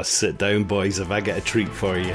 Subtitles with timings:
[0.00, 2.14] Oh, sit down, boys, if I get a treat for you.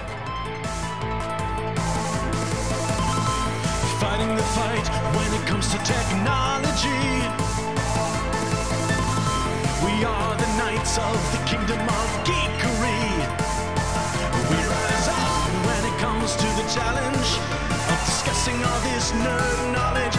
[4.01, 7.05] Fighting the fight when it comes to technology.
[9.85, 13.05] We are the knights of the kingdom of geekery.
[14.49, 17.29] We rise up when it comes to the challenge
[17.93, 20.14] of discussing all this nerd knowledge.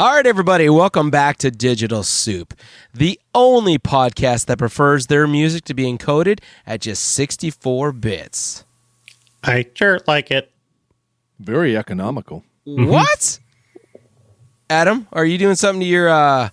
[0.00, 2.54] All right, everybody, welcome back to Digital Soup,
[2.94, 8.64] the only podcast that prefers their music to be encoded at just 64 bits.
[9.44, 10.52] I sure like it.
[11.38, 12.44] Very economical.
[12.64, 13.40] What?
[14.70, 16.48] Adam, are you doing something to your uh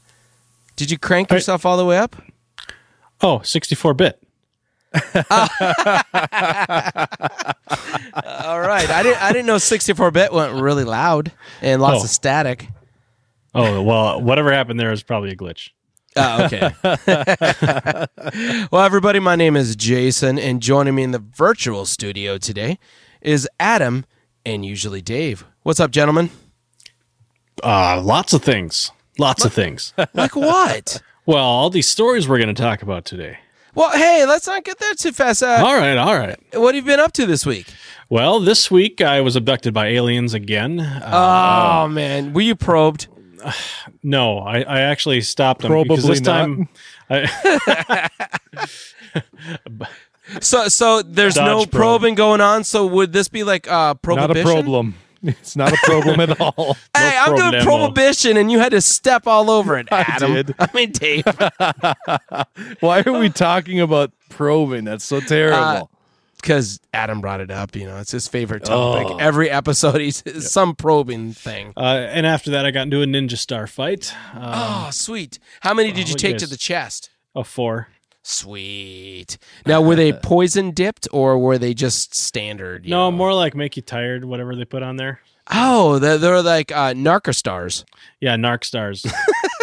[0.76, 2.18] Did you crank yourself all the way up?
[3.22, 4.22] Oh, 64 bit.
[4.94, 5.00] All
[8.60, 8.90] right.
[8.90, 12.04] I didn't I didn't know 64 bit went really loud and lots Oh.
[12.04, 12.68] of static.
[13.60, 15.70] Oh, well, whatever happened there is probably a glitch.
[16.16, 16.74] Oh, okay.
[18.72, 22.78] well, everybody, my name is Jason, and joining me in the virtual studio today
[23.20, 24.06] is Adam
[24.46, 25.44] and usually Dave.
[25.64, 26.30] What's up, gentlemen?
[27.64, 28.92] Uh, lots of things.
[29.18, 29.92] Lots of things.
[30.14, 31.02] Like what?
[31.26, 33.40] well, all these stories we're going to talk about today.
[33.74, 35.42] well, hey, let's not get there too fast.
[35.42, 36.38] Uh, All right, all right.
[36.54, 37.66] what have you been up to this week?
[38.08, 40.80] Well, this week I was abducted by aliens again.
[40.80, 43.08] Uh, oh man, were you probed?
[44.04, 46.70] no, I, I actually stopped them because Probably this time
[47.10, 48.10] I,
[50.42, 51.72] So, so there's no probe.
[51.72, 52.64] probing going on.
[52.64, 54.96] So, would this be like uh, Not a problem.
[55.24, 56.78] It's not a problem at all.
[56.96, 60.54] Hey, I'm doing prohibition, and you had to step all over it, I did.
[60.60, 61.26] I mean, Dave.
[62.82, 64.86] Why are we talking about probing?
[64.86, 65.90] That's so terrible.
[66.48, 67.76] Because Adam brought it up.
[67.76, 69.08] You know, it's his favorite topic.
[69.10, 69.18] Oh.
[69.18, 71.74] Every episode, he's some probing thing.
[71.76, 74.14] uh, and after that I got into a ninja star fight.
[74.34, 75.40] Um, oh, sweet.
[75.60, 77.10] How many did you take you to the chest?
[77.36, 77.90] a four.
[78.24, 79.38] Sweet.
[79.66, 82.86] Now, were they poison dipped or were they just standard?
[82.86, 83.18] you No, know?
[83.18, 85.20] more like make you tired, whatever they put on there.
[85.52, 87.84] Oh, they're, they're like uh, narcostars.
[88.20, 89.06] Yeah, narc stars.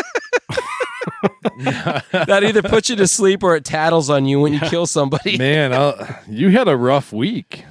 [1.60, 5.36] that either puts you to sleep or it tattles on you when you kill somebody.
[5.38, 7.64] Man, i you had a rough week.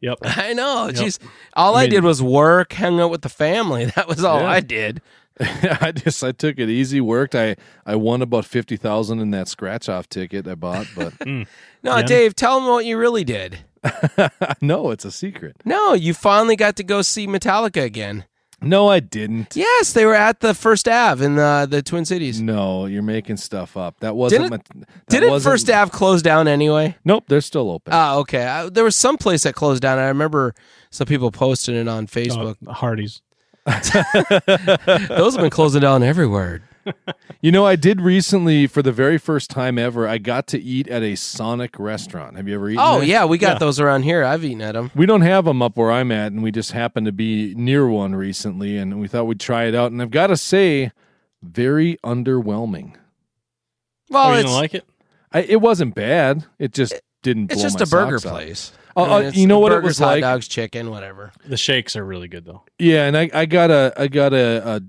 [0.00, 0.18] yep.
[0.22, 0.88] I know.
[0.92, 1.18] Jeez.
[1.54, 3.86] All I, mean- did was work, hang out with the family.
[3.96, 4.48] That was all Yeah.
[4.48, 5.02] I did.
[5.40, 7.00] I just I took it easy.
[7.00, 7.34] Worked.
[7.36, 7.54] I
[7.86, 11.42] I won about fifty thousand in that scratch off ticket I bought, but hmm.
[11.82, 12.02] No, Yeah.
[12.02, 13.58] Dave, tell them what you really did.
[14.60, 15.56] no, it's a secret.
[15.64, 18.24] No, you finally got to go see Metallica again.
[18.60, 19.54] No, I didn't.
[19.54, 22.40] Yes, they were at the First Ave in the, the Twin Cities.
[22.42, 24.00] No, you're making stuff up.
[24.00, 24.50] That wasn't.
[24.50, 26.96] Didn't- my, that Didn't wasn't- First Ave close down anyway?
[27.04, 27.92] Nope, they're still open.
[27.94, 28.44] Oh, okay.
[28.46, 29.98] I, there was some place that closed down.
[29.98, 30.54] I remember
[30.90, 32.56] some people posting it on Facebook.
[32.66, 33.22] Uh, Hardee's.
[35.08, 36.62] Those have been closing down everywhere.
[37.40, 40.88] You know, I did recently, for the very first time ever, I got to eat
[40.88, 42.36] at a Sonic restaurant.
[42.36, 42.82] Have you ever eaten?
[42.84, 43.08] Oh there?
[43.08, 43.58] yeah, we got Yeah.
[43.58, 44.24] those around here.
[44.24, 44.90] I've eaten at them.
[44.94, 47.86] We don't have them up where I'm at, and we just happened to be near
[47.88, 49.92] one recently, and we thought we'd try it out.
[49.92, 50.90] And I've got to say,
[51.42, 52.94] very underwhelming.
[54.10, 54.84] Well, oh, you it's didn't like it?
[55.32, 56.44] I, it wasn't bad.
[56.58, 57.52] It just didn't.
[57.52, 58.22] it's blow just my a burger off.
[58.24, 58.72] place.
[58.96, 60.20] Oh, I oh, mean, oh, you know what it burgers, was hot like?
[60.22, 61.32] dogs, chicken, whatever.
[61.46, 62.64] The shakes are really good though.
[62.78, 64.82] Yeah, and I, I got a I got a, a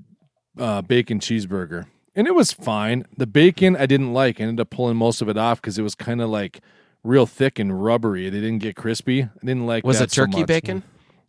[0.59, 3.05] uh, bacon cheeseburger, and it was fine.
[3.17, 4.39] The bacon I didn't like.
[4.39, 6.59] I ended up pulling most of it off because it was kind of like
[7.03, 8.29] real thick and rubbery.
[8.29, 9.23] They didn't get crispy.
[9.23, 9.83] I didn't like.
[9.83, 9.87] It.
[9.87, 10.47] Was that it so turkey much.
[10.47, 10.83] bacon?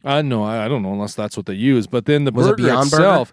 [0.05, 1.87] Uh, no, I, I don't know unless that's what they use.
[1.87, 3.03] But then the Was it burger Beyond Burger?
[3.03, 3.33] itself,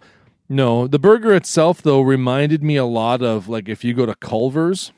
[0.49, 4.15] no, the burger itself though reminded me a lot of like if you go to
[4.15, 4.91] Culver's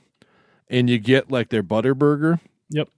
[0.68, 2.40] and you get like their butter burger.
[2.70, 2.90] Yep.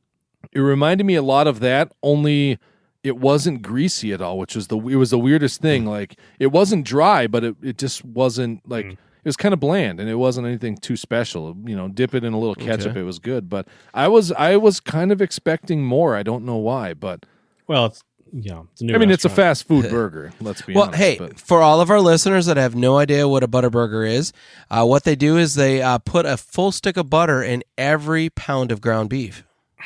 [0.54, 2.58] It reminded me a lot of that, only
[3.04, 5.68] it wasn't greasy at all, which was the it was the weirdest Hmm.
[5.68, 5.86] thing.
[5.86, 8.92] Like it wasn't dry, but it, it just wasn't like Hmm.
[8.92, 11.56] it was kind of bland and it wasn't anything too special.
[11.66, 13.50] You know, dip it in a little ketchup, it was good.
[13.50, 16.16] But I was I was kind of expecting more.
[16.16, 17.26] I don't know why, but
[17.68, 18.04] Well, it's
[18.34, 20.32] yeah, it's a new I mean, it's a fast food burger.
[20.40, 21.00] Let's be Well, honest.
[21.00, 24.32] hey, but- for all of our listeners that have no idea what a Butterburger is,
[24.70, 28.30] uh, what they do is they uh, put a full stick of butter in every
[28.30, 29.44] pound of ground beef.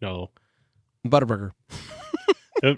[0.00, 0.30] No.
[1.06, 1.52] Butterburger.
[1.70, 1.76] It-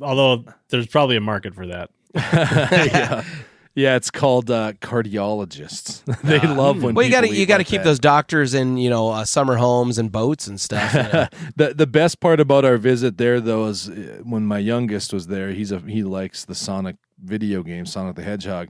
[0.00, 1.90] although there's probably a market for that.
[2.14, 3.24] yeah,
[3.74, 6.02] Yeah, it's called uh, cardiologists.
[6.22, 7.84] they love when Well, you got to you got to like keep that.
[7.84, 10.92] those doctors in you know uh, summer homes and boats and stuff.
[10.94, 11.28] you know.
[11.54, 15.28] the the best part about our visit there though is uh, when my youngest was
[15.28, 15.50] there.
[15.52, 18.68] He's a he likes the Sonic video game, Sonic the Hedgehog,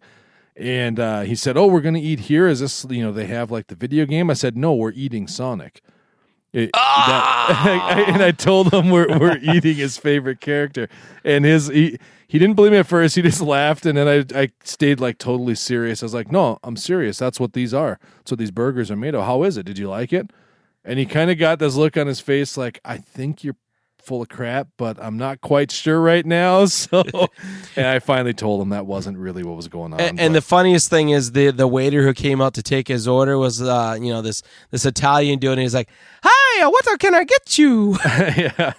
[0.57, 2.47] and uh, he said, "Oh, we're gonna eat here.
[2.47, 5.27] Is this you know they have like the video game?" I said, "No, we're eating
[5.27, 5.81] Sonic."
[6.53, 10.89] It- that- and I told him we're we're eating his favorite character,
[11.25, 13.17] and his he he didn't believe me at first.
[13.17, 16.03] He just laughed, and then I I stayed like totally serious.
[16.03, 17.19] I was like, "No, I'm serious.
[17.19, 17.99] That's what these are.
[18.19, 19.25] That's what these burgers are made of.
[19.25, 19.65] How is it?
[19.67, 20.31] Did you like it?"
[20.85, 23.57] And he kind of got this look on his face, like, "I think you're."
[24.09, 26.65] Full of crap, but I'm not quite sure right now.
[26.79, 27.03] So,
[27.77, 30.01] and I finally told him that wasn't really what was going on.
[30.01, 33.07] and, and the funniest thing is the the waiter who came out to take his
[33.07, 35.91] order was uh, you know this this Italian dude, and he's like,
[36.23, 38.73] "Hi, uh, what can I get you?" yeah,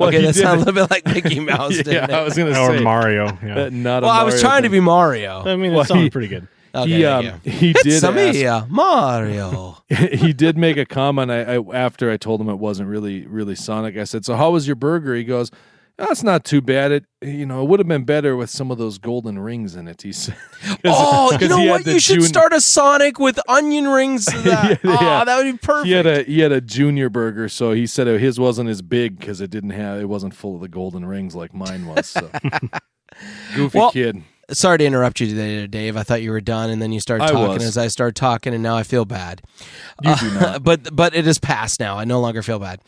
[0.00, 1.76] well, okay, that did- sounds a little bit like Mickey Mouse.
[1.76, 2.18] didn't yeah.
[2.18, 3.26] I was gonna Or say Mario.
[3.44, 3.68] Yeah.
[3.70, 5.42] not a well, I was Mario trying to be Mario.
[5.44, 6.48] I mean, well, it sounded he- pretty good.
[6.74, 9.78] Okay, he um he It's did ask, me, Mario.
[9.88, 13.54] he did make a comment I, I after I told him it wasn't really really
[13.54, 13.96] Sonic.
[13.96, 15.50] I said, "So how was your burger?" He goes,
[15.98, 16.90] "That's not too bad.
[16.90, 19.86] It you know it would have been better with some of those golden rings in
[19.86, 20.36] it." He said.
[20.86, 21.86] Oh, you know what?
[21.86, 24.26] You should jun- start a Sonic with onion rings.
[24.44, 24.80] That.
[24.84, 25.22] Yeah, yeah.
[25.22, 25.86] Oh, that would be perfect.
[25.86, 29.18] He had a he had a junior burger, so he said his wasn't as big
[29.18, 32.06] because it didn't have it wasn't full of the golden rings like mine was.
[32.06, 32.28] So.
[33.54, 34.22] Goofy Well, kid.
[34.50, 35.96] Sorry to interrupt you today, Dave.
[35.96, 37.64] I thought you were done, and then you started I talking was.
[37.64, 39.42] as I started talking, and now I feel bad.
[40.02, 40.62] You do not.
[40.62, 41.98] but but it is past now.
[41.98, 42.80] I no longer feel bad.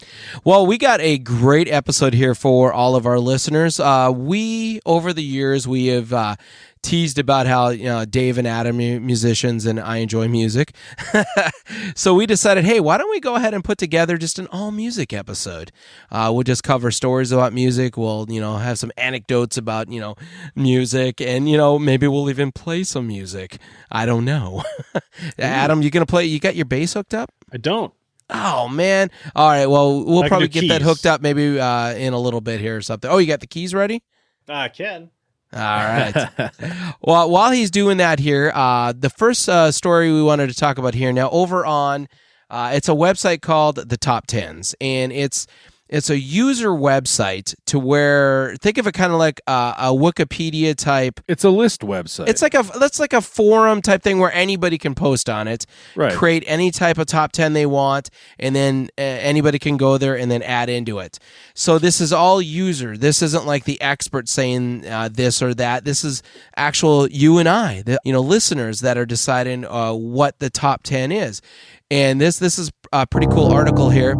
[0.44, 3.80] Well, we got a great episode here for all of our listeners.
[3.80, 6.36] Uh, we over the years we have uh,
[6.86, 10.72] teased about how you know Dave and Adam musicians and I enjoy music.
[11.96, 14.70] so we decided, hey, why don't we go ahead and put together just an all
[14.70, 15.72] music episode?
[16.12, 17.96] Uh, we'll just cover stories about music.
[17.96, 20.14] We'll you know have some anecdotes about you know
[20.54, 23.58] music, and you know maybe we'll even play some music.
[23.90, 24.62] I don't know.
[25.38, 26.24] Adam, you gonna play?
[26.24, 27.32] You got your bass hooked up?
[27.52, 27.92] I don't.
[28.30, 29.10] Oh man!
[29.34, 29.66] All right.
[29.66, 32.82] Well, we'll probably get that hooked up maybe uh, in a little bit here or
[32.82, 33.10] something.
[33.10, 34.04] Oh, you got the keys ready?
[34.48, 35.10] I can.
[35.52, 36.28] All right.
[37.02, 40.78] well, while he's doing that here, uh, the first uh, story we wanted to talk
[40.78, 42.08] about here now over on
[42.48, 45.46] uh, it's a website called the Top Tens, and it's
[45.88, 50.74] it's a user website to where think of it kind of like uh, a Wikipedia
[50.74, 51.20] type.
[51.28, 52.28] It's a list website.
[52.28, 55.64] It's like a that's like a forum type thing where anybody can post on it,
[55.94, 56.12] Right.
[56.12, 60.16] create any type of top ten they want, and then uh, anybody can go there
[60.18, 61.18] and then add into it.
[61.54, 62.96] So this is all user.
[62.96, 65.84] This isn't like the expert saying uh, this or that.
[65.84, 66.22] This is
[66.56, 70.82] actual you and I, the you know listeners that are deciding uh, what the top
[70.82, 71.40] ten is.
[71.90, 74.16] And this this is a pretty cool article here.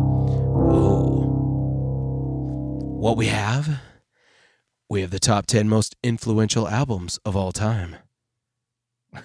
[3.06, 3.10] Ooh.
[3.10, 3.80] What we have
[4.88, 7.96] we have the top 10 most influential albums of all time.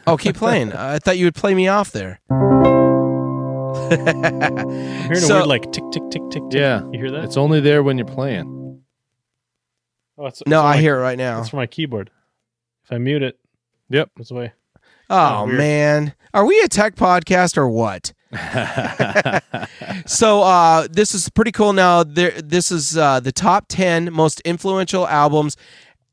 [0.07, 0.71] Oh, keep playing.
[0.77, 2.19] I thought you would play me off there.
[2.29, 3.89] I'm
[5.03, 6.43] hearing So- a weird like tick tick tick tick.
[6.49, 6.59] tick.
[6.59, 6.83] Yeah.
[6.91, 7.23] you hear that?
[7.23, 8.81] It's only there when you're playing.
[10.17, 11.39] oh, it's, no, it's I my- hear it right now.
[11.39, 12.09] It's for my keyboard.
[12.85, 13.39] If I mute it,
[13.89, 14.11] Yep.
[14.19, 14.53] it's away.
[15.09, 16.13] Oh, man.
[16.33, 18.13] Are we a tech podcast or what?
[20.05, 21.73] so uh, this is pretty cool.
[21.73, 25.57] Now there, this is uh, the top ten most influential albums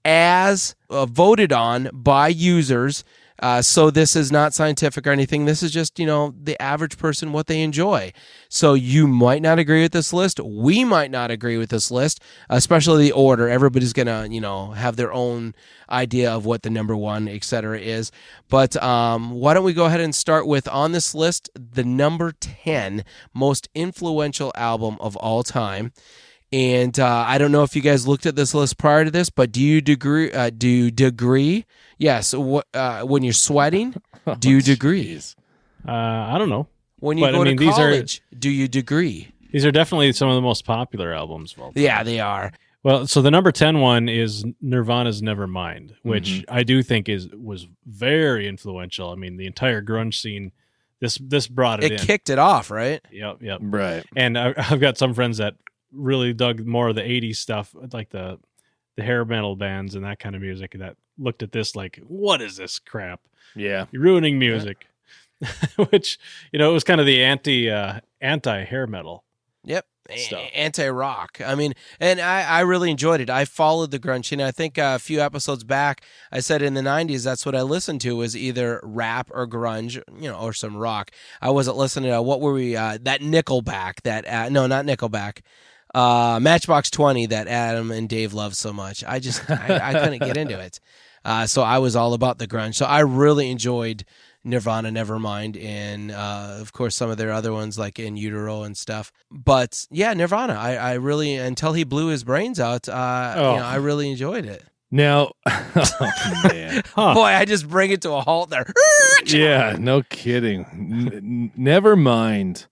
[0.05, 3.05] as uh, voted on by users.
[3.41, 5.45] Uh, so this is not scientific or anything.
[5.45, 8.13] This is just you know the average person what they enjoy.
[8.49, 10.41] So you might not agree with this list.
[10.41, 13.49] We might not agree with this list, especially the order.
[13.49, 15.55] Everybody's gonna you know have their own
[15.91, 18.11] idea of what the number one, et cetera, is.
[18.49, 22.33] But um, why don't we go ahead and start with on this list the number
[22.33, 25.93] ten most influential album of all time.
[26.53, 29.29] And uh, I don't know if you guys looked at this list prior to this,
[29.29, 30.33] but do you degree?
[30.33, 31.67] Uh, do you degree?
[31.99, 32.33] Yes.
[32.35, 33.95] What uh, when you're sweating?
[34.41, 35.19] Do you degree?
[35.87, 36.67] Uh, I don't know.
[37.01, 39.29] When you But, I go mean, to these are- college, do you degree?
[39.53, 41.83] These are definitely some of the most popular albums of all time.
[41.83, 42.53] Yeah, they are.
[42.83, 46.55] Well, so the number 10 one is Nirvana's Nevermind, which Mm-hmm.
[46.55, 49.11] I do think is was very influential.
[49.11, 50.53] I mean, the entire grunge scene
[51.01, 52.07] this this brought it, It in.
[52.07, 53.01] kicked it off, right?
[53.11, 53.59] Yep, yep.
[53.63, 54.05] Right.
[54.17, 55.55] And I, I've got some friends that
[55.93, 58.39] really dug more of the 80s stuff, like the
[58.97, 62.43] the hair metal bands and that kind of music that looked at this like, what
[62.43, 63.21] is this crap?
[63.55, 63.87] Yeah.
[63.93, 64.87] You're ruining music.
[65.91, 66.19] which,
[66.51, 69.25] you know, it was kind of the anti uh anti hair metal.
[69.65, 69.87] Yep.
[70.55, 71.39] Anti rock.
[71.45, 73.29] I mean, and I, I really enjoyed it.
[73.29, 74.33] I followed the grunge.
[74.33, 76.03] And I think uh, a few episodes back,
[76.33, 80.03] I said in the 90s, that's what I listened to was either rap or grunge,
[80.19, 81.11] you know, or some rock.
[81.43, 85.41] I wasn't listening to, what were we, uh, that Nickelback, that, uh, no, not Nickelback,
[85.95, 89.03] uh, Matchbox 20 that Adam and Dave love so much.
[89.05, 90.81] I just, I, I couldn't get into it.
[91.25, 92.75] Uh, so I was all about the grunge.
[92.77, 94.05] So I really enjoyed
[94.45, 98.77] Nirvana, Nevermind, and uh, of course some of their other ones like In Utero and
[98.77, 99.13] stuff.
[99.31, 103.51] But yeah, Nirvana, I, I really until he blew his brains out, uh, Oh.
[103.55, 104.63] you know, I really enjoyed it.
[104.91, 106.83] Now, oh, man.
[106.95, 107.13] Huh.
[107.15, 108.65] Boy, I just bring it to a halt there.
[109.27, 110.65] yeah, no kidding.
[110.65, 112.67] N- never mind.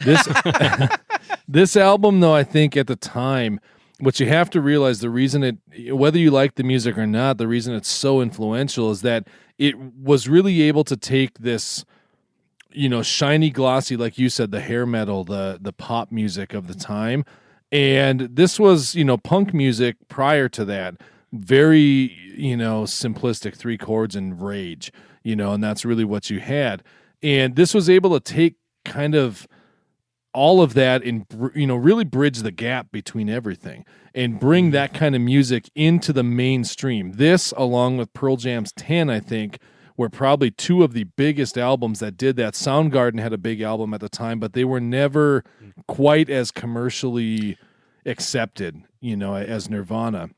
[0.00, 0.28] This
[1.48, 3.60] this album, though, I think at the time,
[4.00, 7.38] what you have to realize the reason it, whether you like the music or not,
[7.38, 9.26] the reason it's so influential is that
[9.58, 11.84] it was really able to take this,
[12.72, 16.66] you know, shiny, glossy, like you said, the hair metal, the the pop music of
[16.66, 17.24] the time,
[17.70, 20.96] and this was, you know, punk music prior to that.
[21.32, 26.40] Very you know simplistic three chords and rage you know and that's really what you
[26.40, 26.82] had.
[27.22, 29.48] And this was able to take kind of
[30.34, 31.24] all of that and
[31.54, 34.72] you know really bridge the gap between everything and bring mm-hmm.
[34.72, 37.12] that kind of music into the mainstream.
[37.12, 39.58] This along with pearl jam's 10 i think
[39.96, 42.54] were probably two of the biggest albums that did that.
[42.54, 45.72] Soundgarden had a big album at the time but they were never mm.
[45.86, 47.56] quite as commercially
[48.04, 50.30] accepted you know as nirvana.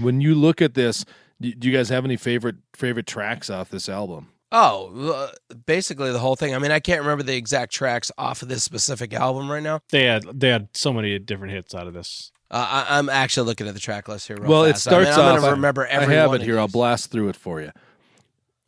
[0.00, 1.04] When you look at this
[1.40, 5.30] do do you guys have any favorite favorite tracks off this album Oh,
[5.66, 6.54] basically the whole thing.
[6.54, 9.80] I mean, I can't remember the exact tracks off of this specific album right now.
[9.90, 12.30] They had they had so many different hits out of this.
[12.52, 14.36] Uh, I, I'm actually looking at the track list here.
[14.36, 14.86] Real well, it fast.
[14.88, 15.36] I mean, starts I'm off.
[15.40, 16.58] gonna I- remember every I have one it of here.
[16.60, 17.72] I'll blast through it for you.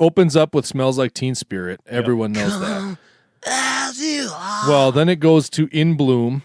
[0.01, 2.99] Opens up with "Smells Like Teen Spirit." Everyone knows that.
[3.47, 4.69] As you are.
[4.69, 6.43] Well, then it goes to "In Bloom,"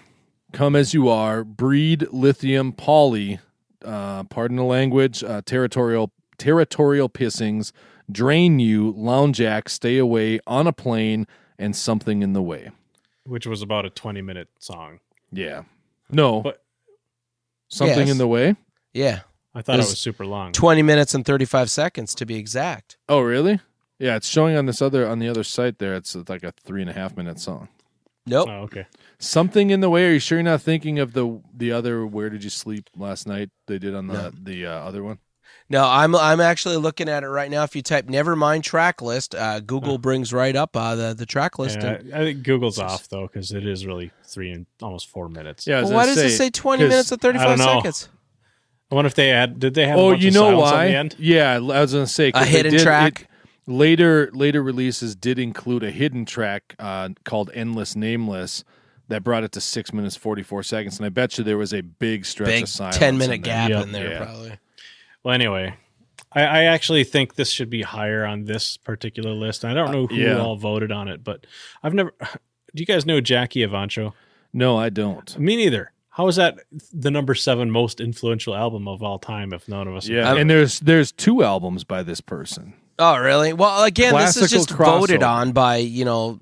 [0.53, 3.39] "Come as You Are," "Breed," "Lithium," "Polly,"
[3.83, 7.71] uh, pardon the language, uh, "Territorial," "Territorial Pissings,"
[8.09, 11.27] "Drain You," "Lounge Act," "Stay Away," "On a Plane,"
[11.59, 12.69] and "Something in the Way."
[13.23, 14.99] which was about a 20 minute song.
[15.31, 15.63] Yeah.
[16.09, 16.41] No.
[16.41, 16.63] But-
[17.69, 18.09] Something Yes.
[18.11, 18.55] in the way.
[18.93, 19.21] Yeah,
[19.55, 20.51] I thought it There's was super long.
[20.51, 22.97] 20 minutes and 35 seconds to be exact.
[23.07, 23.59] Oh, really?
[23.99, 25.77] Yeah, it's showing on this other on the other site.
[25.79, 27.69] There, it's like a three and a half minute song.
[28.25, 28.49] Nope.
[28.49, 28.87] Oh, okay.
[29.19, 30.07] Something in the way.
[30.07, 32.05] Are you sure you're not thinking of the the other?
[32.05, 33.51] Where did you sleep last night?
[33.67, 34.31] They did on the No.
[34.31, 35.19] the uh, other one.
[35.71, 37.63] No, I'm I'm actually looking at it right now.
[37.63, 41.57] If you type "Nevermind track list," uh, Google brings right up uh, the the track
[41.57, 41.79] list.
[41.81, 45.29] Yeah, and- I think Google's off though because it is really three and almost four
[45.29, 45.65] minutes.
[45.65, 45.81] Yeah.
[45.83, 48.09] Well, why gonna does it say twenty minutes and 35 seconds?
[48.91, 49.59] I wonder if they had.
[49.59, 49.97] Did they have?
[49.97, 50.85] a Oh, bunch you know silence why?
[50.85, 51.15] At the end?
[51.17, 53.21] Yeah, I was gonna say A hidden did- track?
[53.21, 53.27] it-
[53.71, 58.63] later later releases did include a hidden track uh, called "Endless Nameless."
[59.07, 61.73] That brought it to six minutes forty four seconds, and I bet you there was
[61.73, 62.97] a big stretch Big of silence.
[62.97, 63.53] 10 minute there.
[63.53, 63.83] gap Yep.
[63.85, 64.23] in there, Yeah.
[64.25, 64.51] probably.
[65.23, 65.75] Well, anyway,
[66.31, 69.65] I, I actually think this should be higher on this particular list.
[69.65, 70.39] I don't uh, know who yeah.
[70.39, 71.45] all voted on it, but
[71.83, 72.13] I've never.
[72.73, 74.13] Do you guys know Jackie Evancho?
[74.53, 75.37] No, I don't.
[75.37, 75.91] Me neither.
[76.11, 76.59] How is that
[76.93, 79.51] the number seven most influential album of all time?
[79.51, 82.73] If none of us, Yeah, and there's there's two albums by this person.
[82.97, 83.51] Oh, really?
[83.51, 86.39] Well, again, this is Classical just voted on by, you know,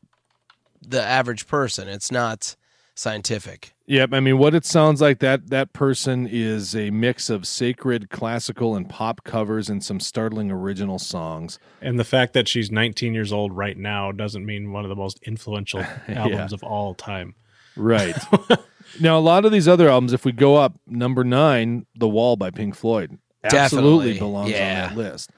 [0.82, 1.88] the average person.
[1.88, 2.56] It's not
[3.00, 3.74] scientific.
[3.88, 8.10] Yep, I mean what it sounds like that that person is a mix of sacred,
[8.10, 11.60] classical, and pop covers and some startling original songs.
[11.82, 14.96] and the fact that she's 19 years old right now doesn't mean one of the
[14.96, 17.36] most influential albums of all time.
[17.76, 18.18] Right.
[19.00, 22.36] now a lot of these other albums, if we go up, number nine, The Wall
[22.36, 24.90] by Pink Floyd, absolutely Definitely, belongs yeah.
[24.90, 25.32] on that list.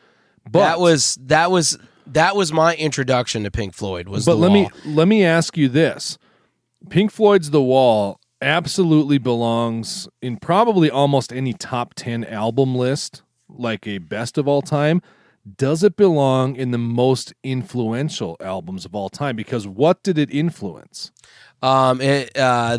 [0.49, 1.77] But that was that was
[2.07, 4.63] that was my introduction to Pink Floyd was but the let wall.
[4.63, 6.17] me let me ask you this:
[6.89, 13.87] Pink Floyd's The Wall absolutely belongs in probably almost any top ten album list, like
[13.87, 15.01] a best of all time.
[15.57, 19.35] Does it belong in the most influential albums of all time?
[19.35, 21.11] Because what did it influence?
[21.63, 22.77] Um, it, uh,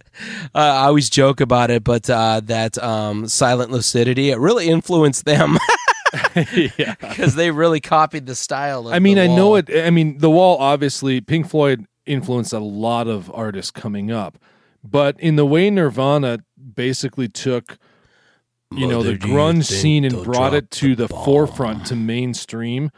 [0.54, 5.58] I always joke about it, but uh, that um, Silent Lucidity it really influenced them
[6.78, 6.94] yeah.
[7.00, 8.88] because they really copied the style.
[8.88, 9.68] Of I mean, I know it.
[9.70, 14.38] I mean, The Wall obviously Pink Floyd influenced a lot of artists coming up,
[14.82, 16.40] but in the way Nirvana
[16.74, 17.78] basically took
[18.72, 21.24] you know the Mother, do you grunge scene and brought it to the, bomb?
[21.24, 22.90] forefront to mainstream.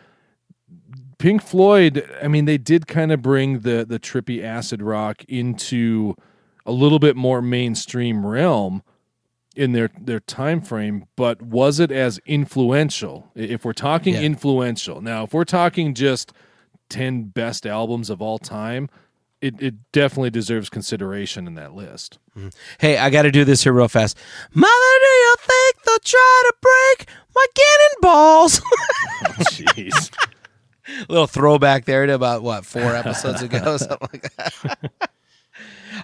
[1.18, 6.14] Pink Floyd, I mean, they did kind of bring the the trippy acid rock into
[6.64, 8.82] a little bit more mainstream realm
[9.56, 13.30] in their their time frame, but was it as influential?
[13.34, 14.20] If we're talking Yeah.
[14.22, 16.32] influential, now if we're talking just
[16.88, 18.88] ten best albums of all time,
[19.40, 22.18] it, it definitely deserves consideration in that list.
[22.78, 24.16] Hey, I got to do this here real fast.
[24.52, 28.60] Mother, do you think they'll try to break my cannonballs?
[29.50, 30.10] Jeez.
[31.08, 35.10] little throwback there to about what four episodes ago, something like that.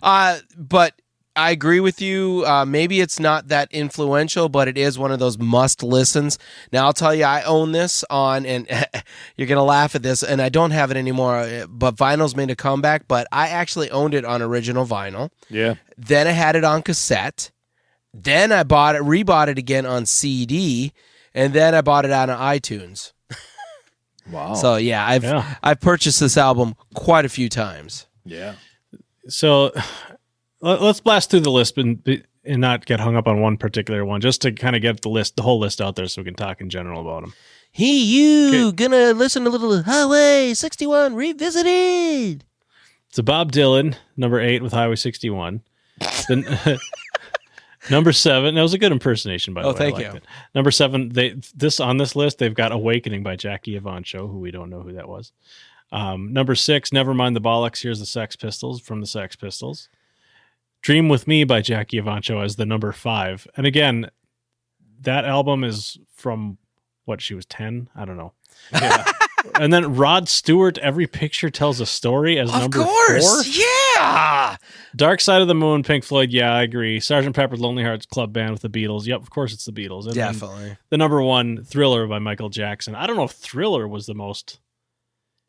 [0.03, 1.01] uh, but
[1.37, 2.45] I agree with you.
[2.47, 6.39] Uh, maybe it's not that influential, but it is one of those must listens.
[6.73, 8.69] Now, I'll tell you, I own this on, and
[9.37, 12.37] you're going to laugh at this, and I don't have it anymore, uh, but vinyl's
[12.37, 15.31] made a comeback, but I actually owned it on original vinyl.
[15.51, 15.75] Yeah.
[15.99, 17.51] Then I had it on cassette.
[18.13, 20.93] Then I bought it, rebought it again on CD,
[21.35, 23.13] and then I bought it out on iTunes.
[24.31, 24.55] Wow.
[24.55, 25.57] So yeah, I've Yeah.
[25.63, 28.07] I've purchased this album quite a few times.
[28.25, 28.55] yeah.
[29.29, 29.71] So
[30.65, 34.21] let's blast through the list and and not get hung up on one particular one,
[34.21, 36.35] just to kind of get the list, the whole list out there, so we can
[36.35, 37.33] talk in general about them.
[37.73, 42.45] Hey, you gonna listen to little Highway 61 revisited?
[43.11, 45.63] So Bob Dylan, number eight with Highway 61.
[46.29, 46.45] Then
[47.91, 48.55] number seven.
[48.55, 49.77] That was a good impersonation, by the Oh, way.
[49.77, 50.17] I thank liked you.
[50.19, 50.25] it.
[50.55, 51.11] Number seven.
[51.11, 52.39] They this on this list.
[52.39, 55.33] They've got "Awakening" by Jackie Evancho, who we don't know who that was.
[55.93, 56.93] Um, number six.
[56.93, 57.83] Never mind the bollocks.
[57.83, 59.89] Here's the Sex Pistols from the Sex Pistols.
[60.85, 63.47] "Dream with Me" by Jackie Evancho as the number five.
[63.57, 64.11] And again,
[65.01, 66.59] that album is from
[67.07, 67.89] what she was ten.
[67.97, 68.33] I don't know.
[69.61, 73.65] and then Rod Stewart, every picture tells a story as Of number course, four.
[73.97, 74.57] yeah.
[74.97, 76.31] Dark Side of the Moon, Pink Floyd.
[76.31, 77.01] Yeah, I agree.
[77.01, 79.07] Sergeant Pepper's Lonely Hearts Club Band with the Beatles.
[79.07, 80.05] Yep, of course it's the Beatles.
[80.07, 80.77] And Definitely.
[80.91, 82.95] the number one, Thriller by Michael Jackson.
[82.95, 84.61] I don't know if Thriller was the most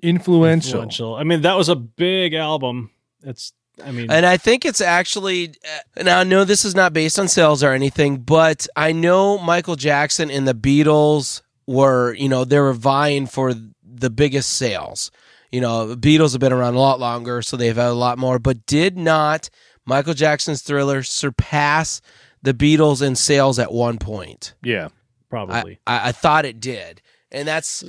[0.01, 0.71] Influential.
[0.81, 1.15] influential.
[1.15, 2.91] I mean, that was a big album.
[3.23, 5.55] It's, I mean, And I think it's actually
[5.97, 9.37] uh, now I know this is not based on sales or anything, but I know
[9.37, 13.53] Michael Jackson and the Beatles were, you know, they were vying for
[13.83, 15.11] the biggest sales.
[15.51, 18.17] You know, the Beatles have been around a lot longer, so they've had a lot
[18.17, 19.49] more, but did not
[19.85, 22.01] Michael Jackson's Thriller surpass
[22.41, 24.53] the Beatles in sales at one point?
[24.63, 24.87] Yeah.
[24.87, 24.89] I,
[25.29, 25.79] probably.
[25.85, 27.01] I, I thought it did.
[27.31, 27.83] And that's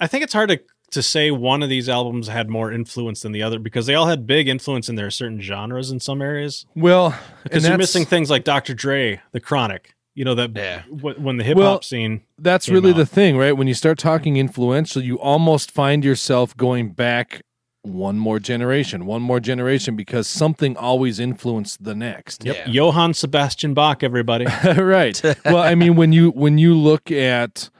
[0.00, 3.32] I think it's hard to to say one of these albums had more influence than
[3.32, 6.64] the other because they all had big influence in their certain genres in some areas.
[6.74, 8.74] Well, Because you're missing things like Dr.
[8.74, 9.94] Dre, The Chronic.
[10.14, 10.82] You know that Yeah.
[10.82, 12.22] wh- when the hip hop Well, scene.
[12.38, 12.96] that's came really out.
[12.96, 13.52] the thing, right?
[13.52, 17.42] When you start talking influential, you almost find yourself going back
[17.82, 22.44] one more generation, one more generation, because something always influenced the next.
[22.44, 22.56] Yep.
[22.56, 22.68] Yeah.
[22.70, 24.46] Johann Sebastian Bach, everybody.
[24.76, 25.20] right.
[25.44, 27.70] Well, I mean, when you when you look at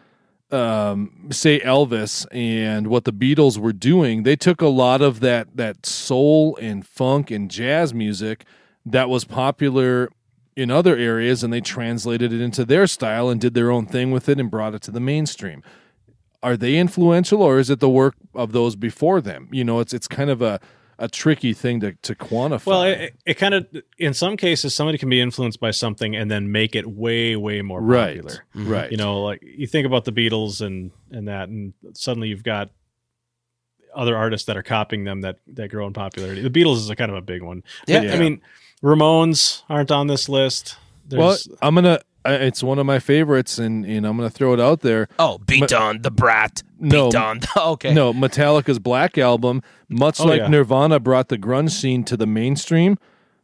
[0.51, 5.57] um, say Elvis and what the Beatles were doing, they took a lot of that
[5.57, 8.45] that soul and funk and jazz music
[8.87, 10.09] that was popular
[10.57, 14.11] in other areas and they translated it into their style and did their own thing
[14.11, 15.63] with it and brought it to the mainstream.
[16.43, 19.49] Are they influential or is it the work of those before them?
[19.53, 20.61] You know, it's it's kind of a
[20.99, 22.67] a tricky thing to, to quantify.
[22.67, 23.67] Well, it, it kind of,
[23.99, 27.63] in some cases, somebody can be influenced by something and then make it way, way
[27.63, 28.45] more popular.
[28.55, 28.67] Right.
[28.67, 28.91] right.
[28.91, 32.71] You know, like you think about the Beatles and and that, and suddenly you've got
[33.95, 36.43] other artists that are copying them that that grow in popularity.
[36.43, 37.63] The Beatles is a kind of a big one.
[37.87, 38.01] Yeah.
[38.01, 38.41] I mean,
[38.83, 40.77] Ramones aren't on this list.
[41.11, 42.01] Well, I'm gonna.
[42.33, 45.09] I- It's one of my favorites, and and I'm gonna throw it out there.
[45.19, 46.62] oh, beat on the brat.
[46.81, 47.41] No, beat on.
[47.57, 47.93] Okay.
[47.95, 50.49] no, Metallica's Black Album, much Oh, like yeah.
[50.49, 52.99] Nirvana brought the grunge scene to the mainstream.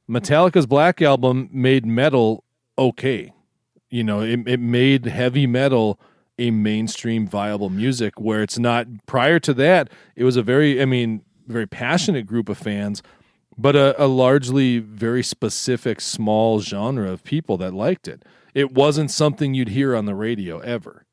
[0.08, 2.44] Metallica's Black Album made metal
[2.78, 3.32] okay.
[3.90, 5.98] You know, it, it made heavy metal
[6.38, 8.86] a mainstream viable music where it's not.
[9.06, 13.02] Prior to that, it was a very, I mean, very passionate group of fans,
[13.56, 18.24] but a, a largely very specific small genre of people that liked it.
[18.54, 21.06] It wasn't something you'd hear on the radio ever.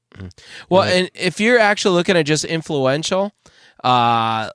[0.69, 3.31] Well, and if you're actually looking at just influential,
[3.83, 4.49] uh,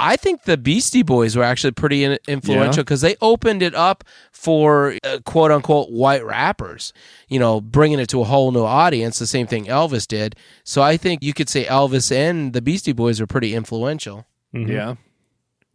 [0.00, 4.94] I think the Beastie Boys were actually pretty influential because they opened it up for
[5.02, 6.92] uh, quote unquote white rappers,
[7.28, 10.36] you know, bringing it to a whole new audience, the same thing Elvis did.
[10.62, 14.68] So I think you could say Elvis and the Beastie Boys were pretty influential mhm.
[14.68, 14.94] Yeah.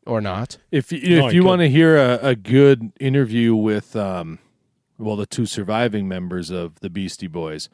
[0.05, 0.57] or not.
[0.71, 4.39] If you, No, if you want to hear a, a good interview with, um,
[4.97, 7.69] well, the two surviving members of the Beastie Boys,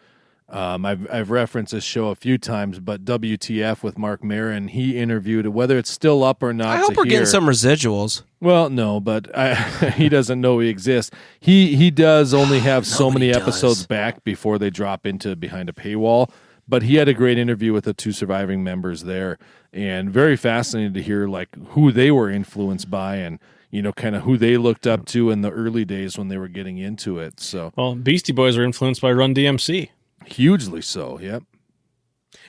[0.51, 4.97] um, I've I've referenced this show a few times, but WTF with Marc Maron, he
[4.97, 5.49] interviewed it.
[5.49, 8.23] Whether it's still up or not, I hope we're getting some residuals.
[8.39, 9.53] Well, no, but I,
[9.95, 11.13] he doesn't know we exist.
[11.39, 15.69] He he does only have so many Nobody episodes back before they drop into behind
[15.69, 16.31] a paywall.
[16.67, 19.37] But he had a great interview with the two surviving members there,
[19.71, 23.39] and very fascinating to hear like who they were influenced by, and
[23.71, 26.37] you know, kind of who they looked up to in the early days when they
[26.37, 27.39] were getting into it.
[27.39, 29.89] So Well, Beastie Boys were influenced by Run DMC.
[30.25, 31.19] hugely so.
[31.19, 31.43] Yep.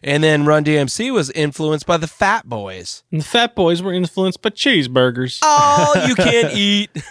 [0.03, 3.03] And then Run DMC was influenced by the Fat Boys.
[3.13, 5.39] And the Fat Boys were influenced by cheeseburgers.
[5.43, 6.91] Oh, you can't eat.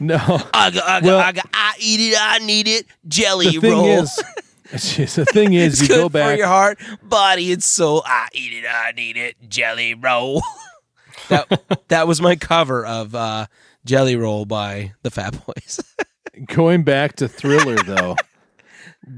[0.00, 1.42] No, I ugga, Well- ugga.
[1.54, 2.18] I eat it.
[2.20, 2.86] I need it.
[3.06, 3.86] Jelly the thing roll.
[4.02, 4.22] is,
[4.72, 6.32] jeez, the thing is, it's you good go back.
[6.32, 8.02] for your heart, body, and soul.
[8.04, 8.64] I eat it.
[8.68, 9.36] I need it.
[9.48, 10.42] Jelly roll.
[11.28, 13.46] That that was my cover of uh,
[13.84, 15.80] Jelly Roll by the Fat Boys.
[16.46, 18.16] Going back to Thriller, though,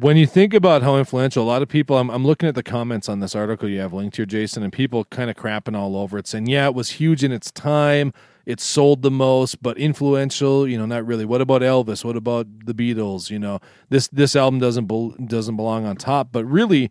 [0.01, 2.63] when you think about how influential, a lot of people, I'm, I'm looking at the
[2.63, 5.97] comments on this article you have linked here, Jason, and people kind of crapping all
[5.97, 8.13] over it, saying, yeah, it was huge in its time.
[8.45, 11.25] It sold the most, but influential, you know, not really.
[11.25, 12.05] What about Elvis?
[12.05, 13.29] What about the Beatles?
[13.29, 16.89] You know, this this album doesn't bel doesn't belong on top, but really,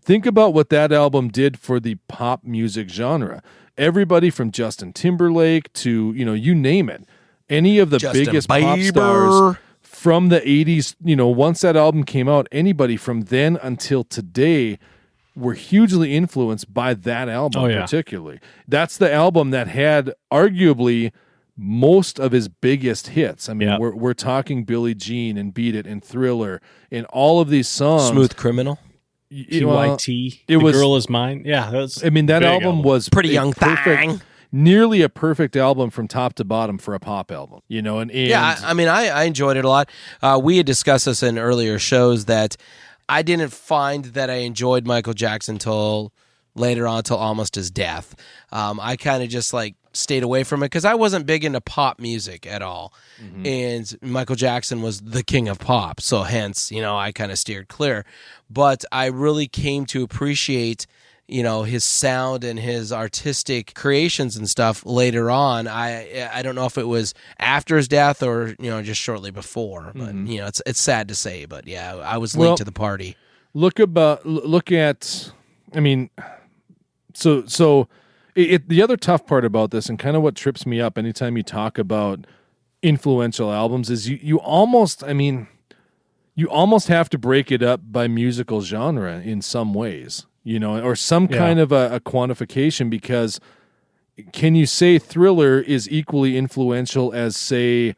[0.00, 3.42] think about what that album did for the pop music genre.
[3.76, 7.04] Everybody from Justin Timberlake to you know, you name it,
[7.48, 12.04] any of the Justin biggest pop stars from the 80s, you know, once that album
[12.04, 14.78] came out, anybody from then until today
[15.34, 17.80] were hugely influenced by that album Oh, yeah.
[17.82, 18.38] particularly.
[18.68, 21.10] That's the album that had arguably
[21.56, 23.48] most of his biggest hits.
[23.48, 23.78] I mean, Yeah.
[23.78, 26.60] we're we're talking Billie Jean and Beat It and Thriller
[26.90, 28.08] and all of these songs.
[28.08, 28.78] Smooth Criminal.
[29.34, 30.08] Y- you know, PYT.
[30.08, 31.42] it the was- girl is mine.
[31.44, 32.04] Yeah, that's.
[32.04, 34.20] I mean, that big album, was Pretty Young perfect, Thing.
[34.52, 37.60] nearly a perfect album from top to bottom for a pop album.
[37.66, 39.90] You know, and, and Yeah, I, I mean, I, I enjoyed it a lot.
[40.22, 42.56] Uh, we had discussed this in earlier shows that
[43.08, 46.12] I didn't find that I enjoyed Michael Jackson till
[46.54, 48.14] later on, till almost his death.
[48.52, 51.60] Um, I kind of just like stayed away from it because I wasn't big into
[51.60, 52.92] pop music at all,
[53.44, 56.00] and Michael Jackson was the king of pop.
[56.00, 58.04] So hence, you know, I kind of steered clear.
[58.50, 60.86] But I really came to appreciate
[61.26, 66.54] you know his sound and his artistic creations and stuff later on i i don't
[66.54, 70.36] know if it was after his death or you know just shortly before but you
[70.38, 73.16] know it's it's sad to say but yeah i was late Well- to the party
[73.54, 75.32] look about look at
[75.74, 76.10] i mean
[77.14, 77.88] so so
[78.34, 80.98] it, it the other tough part about this and kind of what trips me up
[80.98, 82.26] anytime you talk about
[82.82, 85.46] influential albums is you you almost i mean
[86.34, 90.82] you almost have to break it up by musical genre in some ways you know
[90.82, 91.38] or some Yeah.
[91.38, 93.40] kind of a, a quantification because
[94.32, 97.94] can you say thriller is equally influential as say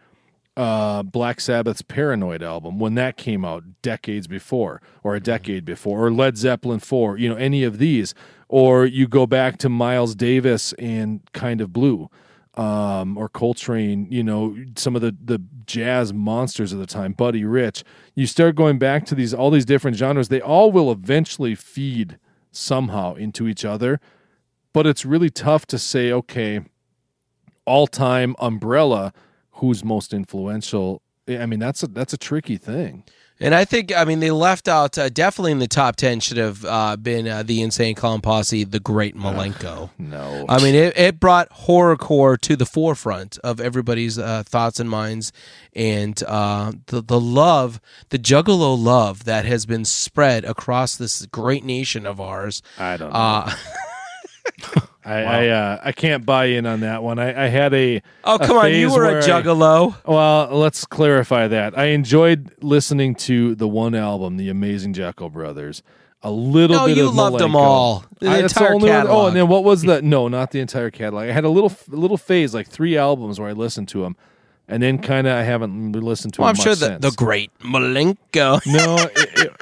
[0.57, 6.07] uh, Black Sabbath's Paranoid album when that came out decades before, or a decade before,
[6.07, 8.15] or Led Zeppelin 4, you know, any of these.
[8.49, 12.09] Or you go back to Miles Davis and Kind of Blue,
[12.55, 17.45] um, or Coltrane, you know, some of the, the jazz monsters of the time, Buddy
[17.45, 17.83] Rich.
[18.15, 22.19] You start going back to these all these different genres, they all will eventually feed
[22.53, 24.01] somehow into each other.
[24.73, 26.61] But it's really tough to say, okay,
[27.67, 29.13] all time umbrella
[29.53, 33.05] who's most influential i mean that's a that's a tricky thing
[33.41, 36.37] and i think i mean they left out uh, definitely in the top 10 should
[36.37, 39.91] have uh, been uh, the insane clown posse the great milenko.
[39.99, 40.45] no.
[40.49, 45.33] I mean, it, it brought horrorcore to the forefront of everybody's uh, thoughts and minds,
[45.75, 51.65] and uh, the the love, the Juggalo love that has been spread across this great
[51.65, 52.63] nation of ours.
[52.79, 53.47] i don't know
[55.05, 58.37] I I, uh, I can't buy in on that one i, I had a oh,
[58.37, 59.95] a come on, you were a where I- Juggalo.
[60.07, 65.83] well let's clarify that i enjoyed listening to the one album the amazing jeckel brothers
[66.23, 68.05] a little No, bit you of loved them all.
[68.21, 69.27] The I- entire only one- oh, catalog.
[69.29, 70.03] and then what was the?
[70.03, 71.29] No, not the entire catalog.
[71.29, 74.17] I had a little, little phase, like three albums where I listened to them,
[74.67, 76.57] and then kind of I haven't listened to Well, them.
[76.59, 78.61] I'm sure the, the great Milenko.
[78.67, 79.53] No, it, it-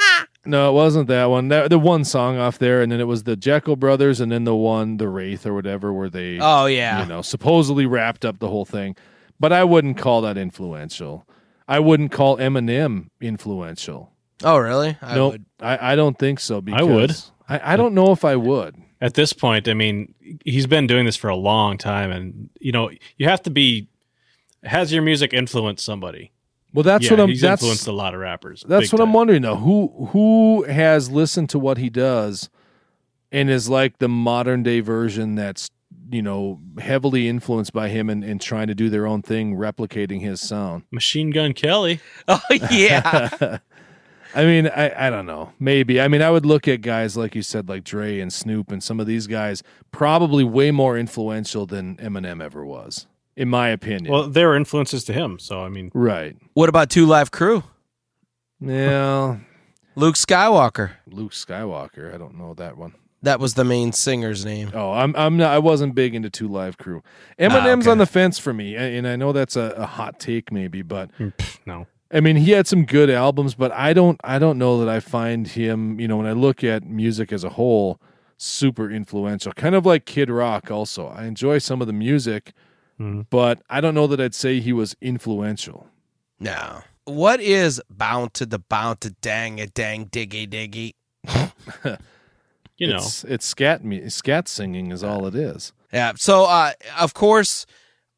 [0.47, 1.49] no, it wasn't that one.
[1.49, 4.45] That, the one song off there, and then it was the Jeckel Brothers, and then
[4.45, 8.39] the one, the Wraith or whatever, where they, Oh yeah, you know, supposedly wrapped up
[8.39, 8.97] the whole thing.
[9.41, 11.27] But I wouldn't call that influential.
[11.67, 14.13] I wouldn't call Eminem influential.
[14.43, 14.97] oh really?
[15.01, 15.45] I No, would.
[15.61, 16.61] I, I don't think so.
[16.61, 17.15] Because would.
[17.49, 18.77] I, I don't know if I would.
[19.01, 22.73] At this point, I mean, he's been doing this for a long time, and you
[22.73, 23.89] know, you have to be.
[24.63, 26.33] Has your music influenced somebody?
[26.75, 27.29] Well, that's yeah, what I'm.
[27.29, 28.65] He's That's influenced a lot of rappers.
[28.67, 29.57] That's big what I'm wondering though.
[29.57, 32.51] Who who has listened to what he does
[33.31, 35.71] and is like the modern day version that's
[36.11, 40.21] you know heavily influenced by him and, and trying to do their own thing, replicating
[40.21, 40.83] his sound.
[40.91, 42.01] Machine Gun Kelly.
[42.29, 43.59] Oh yeah.
[44.37, 45.53] I mean, I, I don't know.
[45.61, 46.01] Maybe.
[46.01, 48.83] I mean, I would look at guys like you said, like Dre and Snoop and
[48.83, 53.07] some of these guys, probably way more influential than Eminem ever was,
[53.37, 54.13] in my opinion.
[54.13, 55.39] Well, they were influences to him.
[55.39, 56.37] So I mean, right.
[56.55, 57.65] what about Two Live Crew?
[58.61, 59.39] Yeah.
[59.95, 60.93] Luke Skywalker.
[61.07, 62.15] Luke Skywalker.
[62.15, 62.95] I don't know that one.
[63.21, 64.71] That was the main singer's name.
[64.73, 65.53] Oh, I'm I'm not.
[65.53, 67.03] I wasn't big into Two Live Crew.
[67.39, 67.91] Ah, Eminem's okay.
[67.91, 70.81] on the fence for me, and and I know that's a, a hot take, maybe,
[70.81, 71.33] but mm,
[71.67, 71.87] no.
[72.13, 75.01] I mean, he had some good albums, but I don't I don't know that I
[75.01, 75.99] find him.
[75.99, 78.01] You know, when I look at music as a whole,
[78.37, 79.53] super influential.
[79.53, 80.71] Kind of like Kid Rock.
[80.71, 82.53] Also, I enjoy some of the music,
[83.01, 83.27] Mhm.
[83.31, 85.89] but I don't know that I'd say he was influential.
[86.39, 86.83] No.
[87.05, 90.95] What is bound to the bound to dang a dang diggy diggy?
[92.77, 95.73] You know, it's it's scat me scat singing is all it is.
[95.93, 96.15] Yeah.
[96.17, 97.67] So, uh, of course,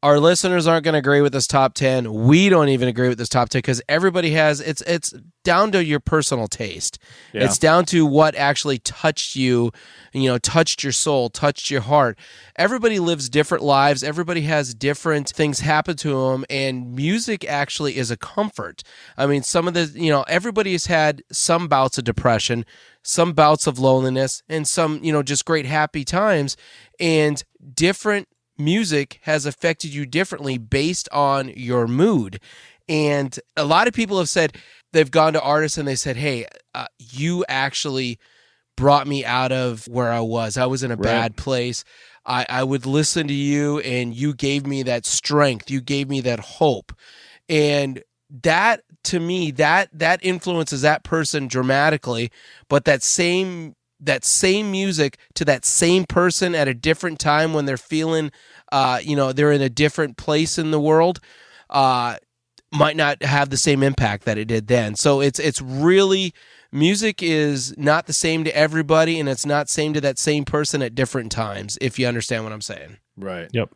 [0.03, 3.17] our listeners aren't going to agree with this top 10 we don't even agree with
[3.17, 6.99] this top 10 because everybody has it's it's down to your personal taste.
[7.31, 7.45] Yeah.
[7.45, 9.71] it's down to what actually touched you
[10.13, 12.19] you know touched your soul touched your heart.
[12.57, 14.03] Everybody lives different lives.
[14.03, 18.83] Everybody has different things happen to them and music actually is a comfort.
[19.17, 22.65] I mean some of the you know everybody has had some bouts of depression
[23.03, 26.57] some bouts of loneliness and some you know just great happy times
[26.99, 27.41] and
[27.73, 32.39] different music has affected you differently based on your mood.
[32.89, 34.57] And a lot of people have said
[34.93, 38.19] they've gone to artists and they said, "Hey, uh, you actually
[38.77, 40.57] brought me out of where I was.
[40.57, 41.83] I was in a bad place.
[42.25, 45.71] I, I would listen to you, and you gave me that strength.
[45.71, 46.93] You gave me that hope,
[47.49, 48.03] and
[48.43, 52.31] that to me that that influences that person dramatically.
[52.69, 57.65] But that same that same music to that same person at a different time when
[57.65, 58.31] they're feeling
[58.71, 61.19] uh, you know they're in a different place in the world
[61.69, 62.15] uh,
[62.71, 66.33] might not have the same impact that it did then so it's it's really
[66.71, 70.81] music is not the same to everybody and it's not same to that same person
[70.81, 73.49] at different times if you understand what i'm saying Right.
[73.51, 73.71] Yep.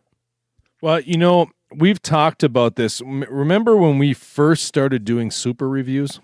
[0.81, 3.01] Well, you know, we've talked about this.
[3.01, 6.19] Remember when we first started doing super reviews?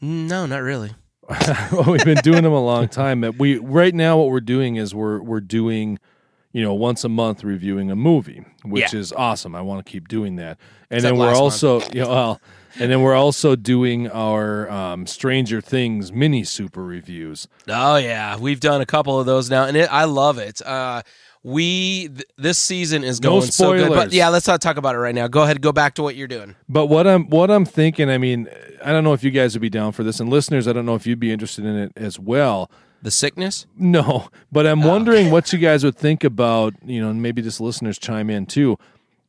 [0.00, 0.92] no not really
[1.72, 3.20] well, we've been doing them a long time.
[3.38, 5.98] We right now what we're doing is we're we're doing,
[6.52, 9.00] you know, once a month reviewing a movie, which Yeah.
[9.00, 9.54] is awesome.
[9.54, 10.58] I want to keep doing that.
[10.90, 12.40] And Except then we're also, you know, well,
[12.78, 17.48] and then we're also doing our um, Stranger Things mini super reviews.
[17.68, 20.60] Oh yeah, we've done a couple of those now, and it, I love it.
[20.62, 21.02] Uh,
[21.42, 24.94] we th- this season is No going so good, but yeah, let's not talk about
[24.94, 25.28] it right now.
[25.28, 26.54] Go ahead, go back to what you're doing.
[26.68, 28.48] But what I'm what I'm thinking, I mean,
[28.84, 30.86] I don't know if you guys would be down for this, and listeners, I don't
[30.86, 32.70] know if you'd be interested in it as well.
[33.02, 33.66] The sickness.
[33.76, 34.88] No, but I'm oh.
[34.88, 38.46] wondering what you guys would think about, you know, and maybe just listeners chime in
[38.46, 38.78] too.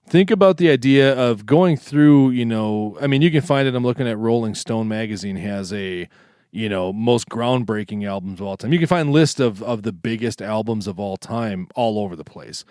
[0.05, 3.73] Think about the idea of going through, you know, I mean, you can find it.
[3.73, 6.07] I'm looking at Rolling Stone magazine has a,
[6.53, 8.71] you know, most groundbreaking albums of all time.
[8.71, 12.23] You can find list of of the biggest albums of all time all over the
[12.23, 12.63] place.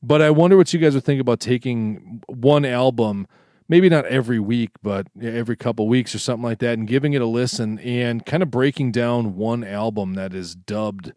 [0.00, 3.26] But I wonder what you guys would think about taking one album,
[3.68, 7.20] maybe not every week, but every couple weeks or something like that, and giving it
[7.20, 11.12] a listen and kind of breaking down one album that is dubbed,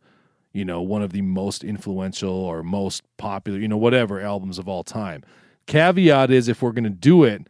[0.51, 4.67] you know, one of the most influential or most popular, you know, whatever albums of
[4.67, 5.23] all time.
[5.67, 7.45] Caveat is if we're going to do it,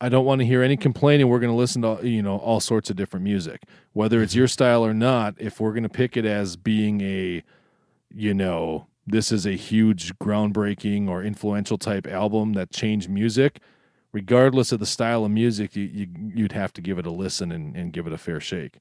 [0.00, 1.28] I don't want to hear any complaining.
[1.28, 4.48] We're going to listen to you know all sorts of different music, whether it's your
[4.48, 5.34] style or not.
[5.38, 7.42] If we're going to pick it as being a,
[8.12, 13.60] you know, this is a huge, groundbreaking or influential type album that changed music,
[14.12, 17.52] regardless of the style of music, you, you you'd have to give it a listen
[17.52, 18.78] and, and give it a fair shake.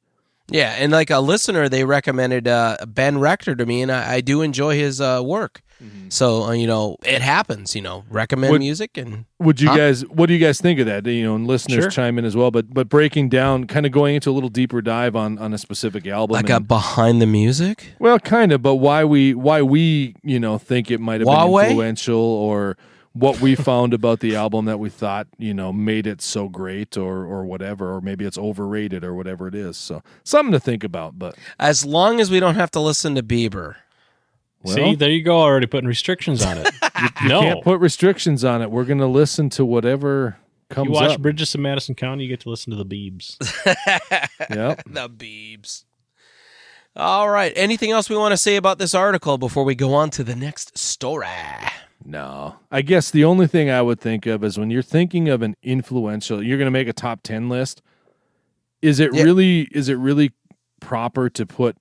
[0.49, 4.21] Yeah, and like a listener, they recommended uh, Ben Rector to me, and I, I
[4.21, 5.61] do enjoy his uh, work.
[6.09, 7.75] So uh, you know, it happens.
[7.75, 9.77] You know, recommend Would- music and Would you Huh?
[9.77, 10.01] guys?
[10.07, 11.05] What do you guys think of that?
[11.05, 11.89] You know, and listeners Sure.
[11.89, 12.51] chime in as well.
[12.51, 15.57] But but breaking down, kind of going into a little deeper dive on on a
[15.57, 16.33] specific album.
[16.35, 17.93] like a behind the music.
[17.99, 21.61] Well, kind of, but why we why we you know think it might have Huawei?
[21.63, 22.77] been influential, or
[23.15, 26.97] what we found about the album that we thought you know made it so great,
[26.97, 29.75] or or whatever, or maybe it's overrated or whatever it is.
[29.77, 31.19] So something to think about.
[31.19, 33.75] But As long as we don't have to listen to Bieber.
[34.63, 35.37] Well, See, there you go.
[35.37, 36.69] Already putting restrictions on it.
[37.25, 38.71] no, can't put restrictions on it.
[38.71, 40.37] We're going to listen to whatever
[40.69, 41.21] comes you watch up.
[41.21, 43.37] Bridges of Madison County, you get to listen to the Beebs.
[44.49, 44.75] yeah.
[44.87, 45.83] The Biebs.
[46.95, 47.51] All right.
[47.55, 50.35] Anything else we want to say about this article before we go on to the
[50.35, 51.27] next story?
[52.05, 55.41] No, I guess the only thing I would think of is when you're thinking of
[55.41, 57.81] an influential, you're going to make a top ten list.
[58.81, 59.23] Is it Yeah.
[59.23, 59.61] really?
[59.71, 60.31] Is it really
[60.81, 61.77] proper to put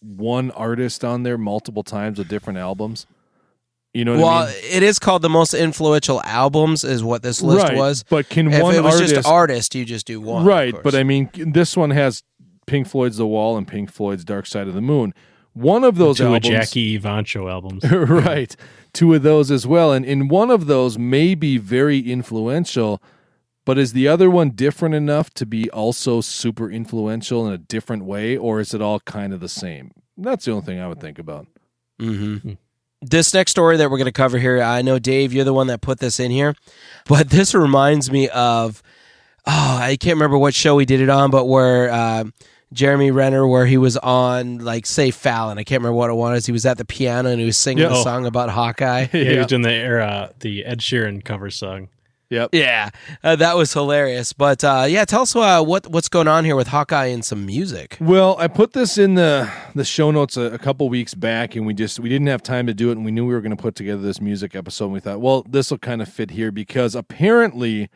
[0.00, 3.06] one artist on there multiple times with different albums?
[3.92, 4.54] You know what Well, I mean?
[4.70, 8.04] it is called the most influential albums, is what this list right, was.
[8.08, 9.14] but can If one it was artist?
[9.14, 10.44] just artist, you just do one.
[10.44, 12.22] right, but I mean, this one has
[12.66, 15.12] Pink Floyd's The Wall and Pink Floyd's Dark Side of the Moon.
[15.54, 17.82] One of those Two of albums, Jackie Evancho albums.
[17.92, 18.54] right.
[18.92, 19.92] Two of those as well.
[19.92, 23.02] And in one of those may be very influential,
[23.64, 28.04] but is the other one different enough to be also super influential in a different
[28.04, 29.92] way, or is it all kind of the same?
[30.16, 31.46] That's the only thing I would think about.
[32.00, 32.52] Mm-hmm.
[33.02, 35.68] This next story that we're going to cover here, I know Dave, you're the one
[35.68, 36.54] that put this in here,
[37.06, 38.82] but this reminds me of
[39.46, 42.24] oh, I can't remember what show we did it on, but where uh,
[42.74, 46.44] Jeremy Renner, where he was on like say Fallon, I can't remember what it was.
[46.44, 47.88] He was at the piano and he was singing Yeah.
[47.88, 48.04] the Oh.
[48.04, 49.06] song about Hawkeye.
[49.12, 51.88] Yeah, he was doing the era, the Ed Sheeran cover song.
[52.30, 52.50] Yep.
[52.52, 52.90] Yeah,
[53.24, 54.32] uh, that was hilarious.
[54.32, 57.44] But uh, yeah, tell us uh, what what's going on here with Hawkeye and some
[57.44, 57.96] music.
[58.00, 61.66] Well, I put this in the the show notes a, a couple weeks back, and
[61.66, 63.56] we just we didn't have time to do it, and we knew we were going
[63.56, 64.84] to put together this music episode.
[64.86, 67.90] And we thought, well, this will kind of fit here because apparently,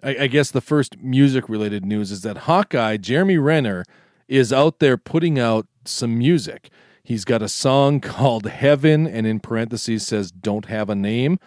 [0.00, 3.84] I, I guess the first music related news is that Hawkeye Jeremy Renner
[4.28, 6.70] is out there putting out some music.
[7.02, 11.40] He's got a song called Heaven, and in parentheses says "Don't Have a Name."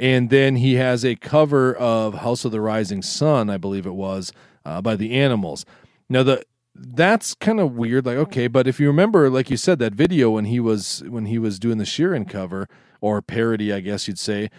[0.00, 3.94] And then he has a cover of House of the Rising Sun, I believe it
[3.94, 4.32] was,
[4.64, 5.66] uh, by the Animals.
[6.08, 6.42] Now the
[6.74, 8.06] that's kind of weird.
[8.06, 11.26] Like, okay, but if you remember, like you said, that video when he was when
[11.26, 12.68] he was doing the Sheeran cover
[13.02, 14.50] or parody, I guess you'd say,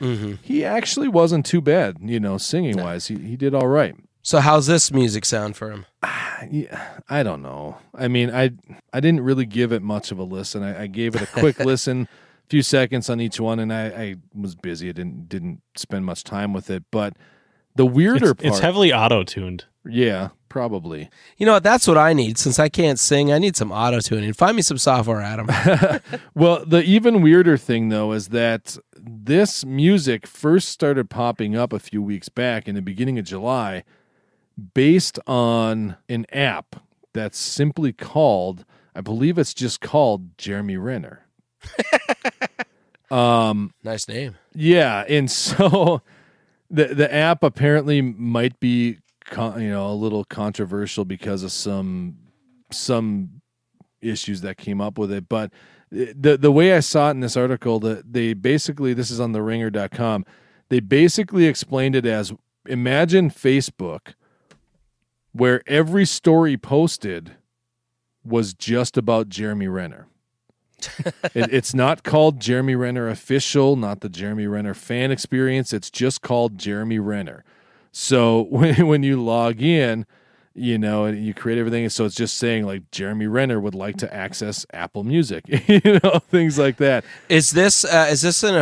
[0.42, 1.98] he actually wasn't too bad.
[2.02, 3.96] You know, singing wise, he he did all right.
[4.22, 5.86] So how's this music sound for him?
[6.50, 7.78] Yeah, I don't know.
[7.96, 8.52] I mean, I
[8.94, 10.62] I didn't really give it much of a listen.
[10.64, 12.08] I, I gave it a quick listen,
[12.52, 14.90] few seconds on each one, and I, I was busy.
[14.90, 16.84] I didn't didn't spend much time with it.
[16.92, 17.16] But
[17.76, 19.66] the weirder It's, part, it's heavily auto tuned.
[19.86, 21.10] yeah, probably.
[21.38, 21.64] You know what?
[21.64, 22.38] That's what I need.
[22.38, 24.34] Since I can't sing, I need some auto tuning.
[24.34, 25.48] Find me some software, Adam.
[26.36, 31.80] Well, the even weirder thing though is that this music first started popping up a
[31.80, 33.84] few weeks back in the beginning of July,
[34.74, 36.76] based on an app
[37.14, 41.26] that's simply called, I believe it's just called Jeremy Renner.
[43.12, 44.36] um nice name.
[44.54, 46.02] Yeah, and so
[46.70, 52.18] the the app apparently might be con- you know a little controversial because of some
[52.72, 53.42] some
[54.02, 55.52] issues that came up with it, but
[55.92, 59.34] the the way I saw it in this article that they basically this is on
[59.34, 60.26] the ringer.com
[60.72, 62.32] they basically explained it as
[62.66, 64.14] imagine Facebook
[65.34, 67.36] where every story posted
[68.24, 70.08] was just about Jeremy Renner.
[71.34, 75.74] it, it's not called Jeremy Renner official, not the Jeremy Renner fan experience.
[75.74, 77.44] It's just called Jeremy Renner.
[77.92, 80.06] So when when you log in,
[80.54, 83.98] you know, and you create everything, so it's just saying like Jeremy Renner would like
[83.98, 87.04] to access Apple Music, you know, things like that.
[87.30, 88.56] Is this uh, is this an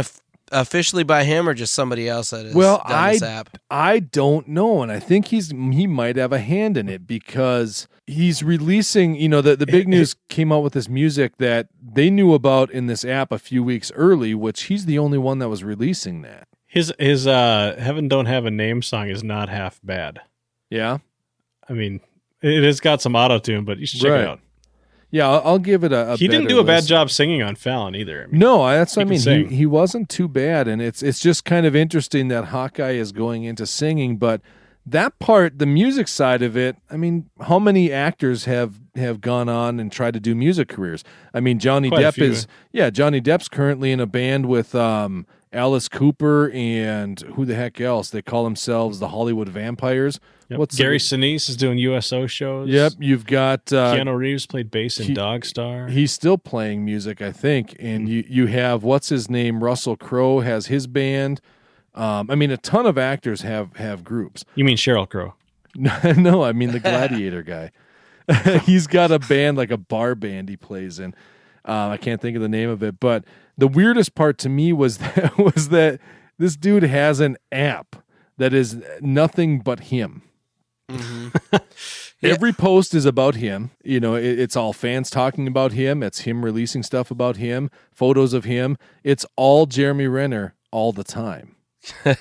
[0.51, 3.57] officially by him or just somebody else that is Well, done I this app?
[3.69, 7.87] I don't know, and I think he's he might have a hand in it because
[8.07, 9.15] he's releasing.
[9.15, 12.71] You know, the the big news came out with this music that they knew about
[12.71, 16.21] in this app a few weeks early, which he's the only one that was releasing
[16.23, 16.47] that.
[16.67, 20.21] His his uh Heaven Don't Have a Name song is not half bad.
[20.69, 20.99] Yeah,
[21.67, 21.99] I mean,
[22.41, 24.21] it has got some auto tune, but you should check Right.
[24.21, 24.39] it out.
[25.11, 26.13] Yeah, I'll, I'll give it a.
[26.13, 28.23] a he didn't do a bad job singing on Fallon either.
[28.23, 29.19] I mean, No, I- that's what I mean.
[29.19, 33.11] He, he wasn't too bad, and it's it's just kind of interesting that Hawkeye is
[33.11, 34.41] going into singing, but
[34.85, 39.47] that part, the music side of it, I mean, how many actors have have gone
[39.49, 41.03] on and tried to do music careers?
[41.33, 45.25] I mean, Johnny Quite Depp is yeah, Johnny Depp's currently in a band with um,
[45.53, 48.09] Alice Cooper and who the heck else?
[48.09, 50.19] They call themselves the Hollywood Vampires.
[50.49, 50.59] Yep.
[50.59, 52.69] What's the- Gary Sinise is doing USO shows.
[52.69, 55.87] Yep, you've got uh, Keanu Reeves played bass in he- Dog Star.
[55.87, 57.75] He's still playing music, I think.
[57.79, 59.63] And you you have what's his name?
[59.63, 61.39] Russell Crowe has his band.
[61.95, 64.43] Um, I mean, a ton of actors have have groups.
[64.55, 65.35] you mean Cheryl Crow?
[65.75, 67.71] no, I mean the Gladiator guy.
[68.63, 71.13] He's got a band like a bar band he plays in.
[71.67, 73.25] Uh, I can't think of the name of it, but
[73.57, 75.99] the weirdest part to me was that was that
[76.37, 77.97] this dude has an app
[78.37, 80.23] that is nothing but him.
[82.23, 83.71] Every post is about him.
[83.83, 86.03] You know, it, it's all fans talking about him.
[86.03, 88.77] It's him releasing stuff about him, photos of him.
[89.03, 91.55] It's all Jeremy Renner all the time.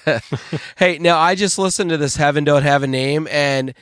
[0.76, 3.74] Hey, now I just listened to this Heaven Don't Have a Name, and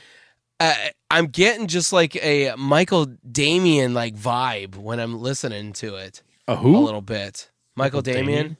[0.59, 0.73] uh,
[1.11, 6.55] I'm getting just like a Michael Damian like vibe when I'm listening to it A
[6.55, 6.75] who?
[6.75, 7.51] a little bit.
[7.75, 8.25] Michael, Damian.
[8.25, 8.57] Damian?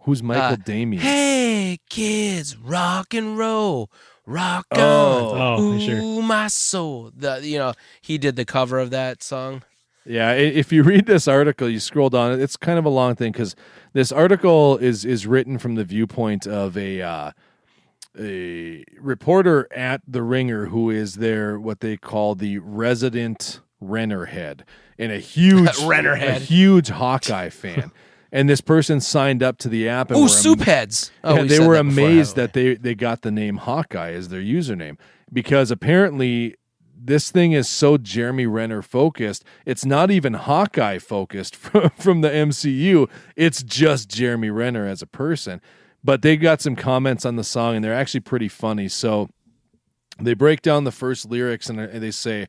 [0.00, 1.02] Who's Michael Uh, Damian?
[1.02, 3.90] Hey kids, rock and roll,
[4.26, 4.78] rock on.
[4.80, 5.32] Oh.
[5.58, 6.22] Oh, Ooh, sure.
[6.22, 7.10] my soul.
[7.16, 9.62] The you know he did the cover of that song.
[10.04, 12.40] Yeah, if you read this article, you scroll down.
[12.40, 13.56] It's kind of a long thing because
[13.92, 17.30] this article is is written from the viewpoint of a uh,
[18.18, 24.64] a reporter at the Ringer who is their what they call the resident Renner head
[24.98, 27.90] and a huge Renner head, a huge Hawkeye fan.
[28.32, 30.10] and this person signed up to the app.
[30.10, 31.10] And Ooh, were soup am- heads.
[31.24, 34.28] Oh, yeah, we they were that amazed that they they got the name Hawkeye as
[34.28, 34.98] their username
[35.32, 36.56] because apparently
[36.98, 39.44] this thing is so Jeremy Renner focused.
[39.64, 43.08] It's not even Hawkeye focused from, from the MCU.
[43.36, 45.60] It's just Jeremy Renner as a person.
[46.02, 48.88] But they got some comments on the song and they're actually pretty funny.
[48.88, 49.28] So
[50.20, 52.46] they break down the first lyrics and they say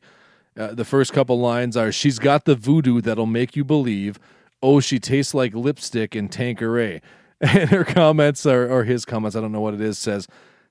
[0.56, 4.18] uh, the first couple lines are she's got the voodoo that'll make you believe
[4.62, 7.00] oh she tastes like lipstick in tanqueray
[7.40, 10.26] and her comments are or his comments i don't know what it is says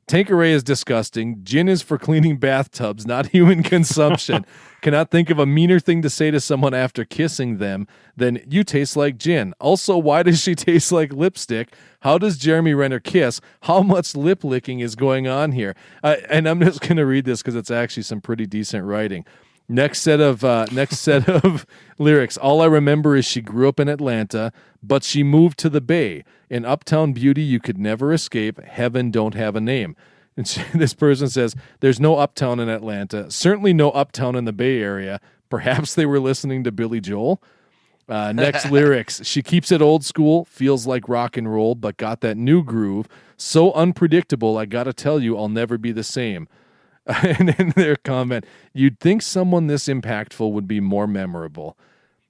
[0.07, 1.43] Tanqueray is disgusting.
[1.43, 4.45] Gin is for cleaning bathtubs, not human consumption.
[4.81, 8.63] Cannot think of a meaner thing to say to someone after kissing them than "You
[8.63, 11.73] taste like gin." Also, why does she taste like lipstick?
[12.01, 13.41] How does Jeremy Renner kiss?
[13.63, 15.75] How much lip licking is going on here?
[16.01, 19.25] Uh, and I'm just going to read this because it's actually some pretty decent writing.
[19.69, 21.65] Next set of uh, next set of
[21.97, 22.37] lyrics.
[22.37, 26.23] All I remember is she grew up in Atlanta, but she moved to the Bay.
[26.49, 28.61] In Uptown Beauty, you could never escape.
[28.61, 29.95] Heaven don't have a name.
[30.37, 33.29] And she, this person says, "There's no Uptown in Atlanta.
[33.29, 35.19] Certainly no Uptown in the Bay Area.
[35.49, 37.41] Perhaps they were listening to Billy Joel."
[38.07, 39.25] Uh, next lyrics.
[39.25, 43.09] She keeps it old school, feels like rock and roll, but got that new groove.
[43.35, 46.47] So unpredictable, I gotta tell you, I'll never be the same.
[47.23, 51.77] and in their comment, you'd think someone this impactful would be more memorable.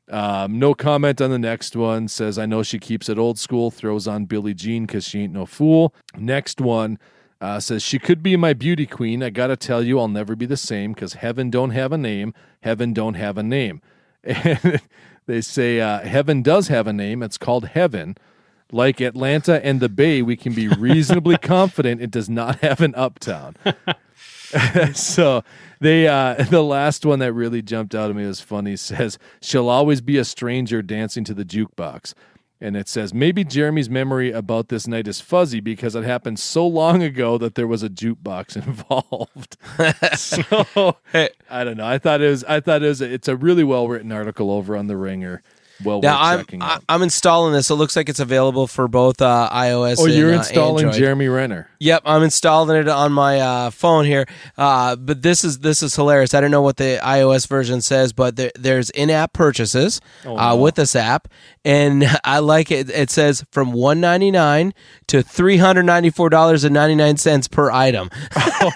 [0.09, 2.07] Um, no comment on the next one.
[2.07, 5.33] Says, I know she keeps it old school, throws on Billie Jean because she ain't
[5.33, 5.93] no fool.
[6.15, 6.97] Next one
[7.41, 9.21] uh, says, She could be my beauty queen.
[9.21, 11.97] I got to tell you, I'll never be the same because heaven don't have a
[11.97, 12.33] name.
[12.61, 13.81] Heaven don't have a name.
[14.23, 14.81] And
[15.25, 17.21] they say, uh, Heaven does have a name.
[17.21, 18.15] It's called Heaven.
[18.71, 22.95] Like Atlanta and the Bay, we can be reasonably confident it does not have an
[22.95, 23.55] uptown.
[24.93, 25.43] so
[25.79, 28.75] they uh the last one that really jumped out at me was funny.
[28.75, 32.13] Says she'll always be a stranger dancing to the jukebox.
[32.59, 36.65] And it says maybe jeremy's memory about this night is fuzzy because it happened so
[36.65, 39.57] long ago that there was a jukebox involved.
[40.17, 40.95] So
[41.49, 41.85] i don't know.
[41.87, 44.75] I thought it was i thought it was it's a really well written article over
[44.75, 45.43] on the ringer
[45.83, 47.69] well Now worth I'm checking I- out I'm installing this.
[47.69, 49.97] It looks like it's available for both uh, iOS.
[49.99, 50.99] oh and, you're uh, installing Android.
[50.99, 54.25] jeremy renner Yep, I'm installing it on my uh, phone here.
[54.57, 56.33] Uh, but this is this is hilarious.
[56.33, 60.73] I don't know what the iOS version says, but there, there's in-app purchases uh, with
[60.73, 61.27] this app,
[61.63, 62.89] and I like it.
[62.89, 64.73] It says from 199
[65.07, 68.09] to 394 dollars and 99 cents per item.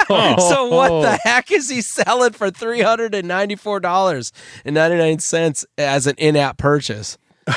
[0.07, 1.17] so what the oh.
[1.23, 4.31] heck is he selling for 394 dollars
[4.65, 7.17] and 99 cents as an in-app purchase?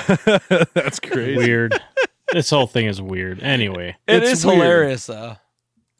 [0.74, 1.80] that's crazy Weird.
[2.32, 3.40] this whole thing is weird.
[3.42, 4.58] Anyway, It It's is weird.
[4.58, 5.36] hilarious though.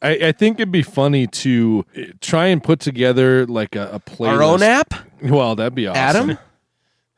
[0.01, 1.85] I, I think it'd be funny to
[2.19, 4.33] try and put together like a, a playlist.
[4.33, 6.31] Our own app, Well, that'd be awesome.
[6.31, 6.37] Adam.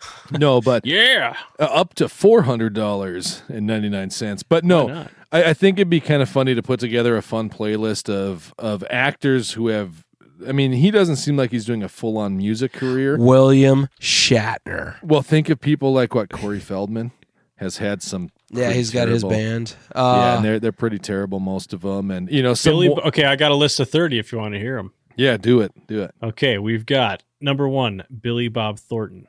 [0.32, 1.36] No, but yeah.
[1.60, 4.44] uh, up to four hundred dollars and ninety nine cents.
[4.44, 5.08] But no.
[5.32, 8.54] I, I think it'd be kind of funny to put together a fun playlist of
[8.58, 10.06] of actors who have.
[10.48, 13.18] I mean, he doesn't seem like he's doing a full on music career.
[13.18, 14.96] William Shatner.
[15.02, 17.12] Well, think of people like what Corey Feldman
[17.56, 18.30] has had some.
[18.52, 19.76] Yeah, pretty he's got his terrible- band.
[19.96, 22.12] yeah, Uh, and they're they're pretty terrible, most of them.
[22.12, 22.90] And you know, some Billy.
[22.90, 24.20] mo- Okay, I got a list of thirty.
[24.20, 24.94] If you want to hear them.
[25.16, 26.14] yeah, do it, do it.
[26.22, 29.28] Okay, we've got number one, Billy Bob Thornton.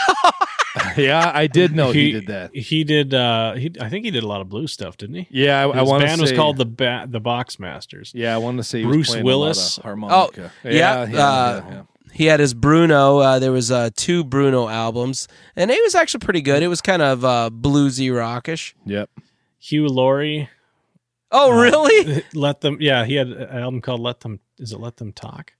[0.96, 2.54] yeah, I did know he, did that.
[2.54, 3.14] He did.
[3.14, 5.28] Uh, he, I think he did a lot of blue stuff, didn't he?
[5.30, 8.12] Yeah, I, I want to band say was called the ba- the Box Masters.
[8.14, 9.58] Yeah, I wanted to say Bruce was Willis.
[9.58, 10.52] A lot of harmonica.
[10.64, 11.82] Oh, yeah, yeah, uh, yeah, yeah.
[12.12, 13.18] he had his Bruno.
[13.18, 16.62] Uh, there was uh, two Bruno albums, and it was actually pretty good.
[16.62, 18.74] It was kind of uh, bluesy, rockish.
[18.86, 19.10] Yep.
[19.58, 20.48] Hugh Laurie.
[21.30, 22.24] Oh, really?
[22.34, 22.78] Let them.
[22.80, 25.52] Yeah, he had an album called "Let Them." Is it "Let Them Talk"?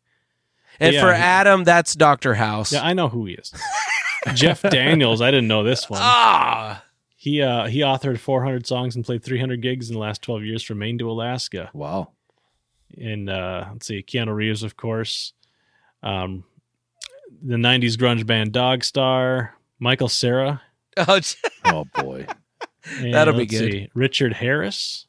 [0.80, 2.72] And yeah, for he- Adam, that's Doctor House.
[2.72, 3.52] Yeah, I know who he is.
[4.34, 5.20] Jeff Daniels.
[5.20, 6.00] I didn't know this one.
[6.02, 6.84] ah,
[7.16, 10.62] He uh, he authored 400 songs and played 300 gigs in the last 12 years
[10.62, 11.70] from Maine to Alaska.
[11.72, 12.10] Wow.
[12.98, 15.32] And uh, let's see, Keanu Reeves, of course.
[16.02, 16.44] Um,
[17.42, 20.60] the 90s grunge band Dog Star, Michael Cera.
[20.96, 21.20] oh,
[21.64, 22.26] Oh boy.
[22.98, 23.72] and That'll be good.
[23.72, 25.06] see, Richard Harris.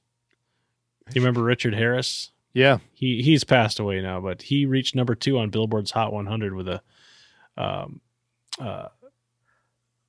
[1.14, 2.32] You remember Richard Harris?
[2.54, 2.78] Yeah.
[2.94, 6.68] He he's passed away now, but he reached number two on Billboard's Hot 100 with
[6.70, 6.82] a,
[7.58, 8.00] um,
[8.60, 8.88] uh,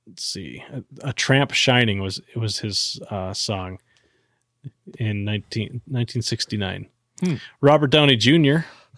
[0.07, 3.79] let's see, a, a Tramp Shining was it was his uh, song
[4.97, 6.87] in 19, 1969.
[7.21, 7.35] Hmm.
[7.61, 8.57] Robert Downey Jr.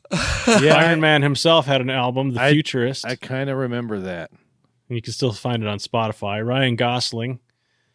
[0.61, 0.75] Yeah.
[0.75, 3.05] Iron Man himself had an album, The I- Futurist.
[3.05, 4.31] I kind of remember that.
[4.87, 6.45] you can still find it on Spotify.
[6.45, 7.39] Ryan Gosling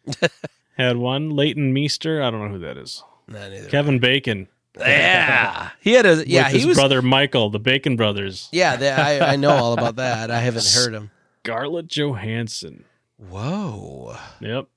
[0.77, 1.31] had one.
[1.31, 3.03] Leighton Meester, I don't know who that is.
[3.27, 3.67] Not either.
[3.69, 4.47] Kevin Bacon.
[4.77, 6.43] Yeah, he had a yeah.
[6.43, 8.49] with He his was brother Michael, the Bacon brothers.
[8.51, 8.75] yeah.
[8.75, 10.29] they- I I know all about that.
[10.29, 11.09] I haven't heard him.
[11.43, 12.85] Scarlett Johansson.
[13.17, 14.67] Whoa, Yep.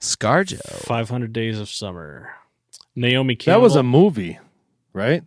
[0.00, 0.60] ScarJo.
[0.86, 2.30] 500 Days of Summer.
[2.94, 3.60] Naomi Campbell.
[3.60, 4.38] That was a movie,
[4.92, 5.22] right?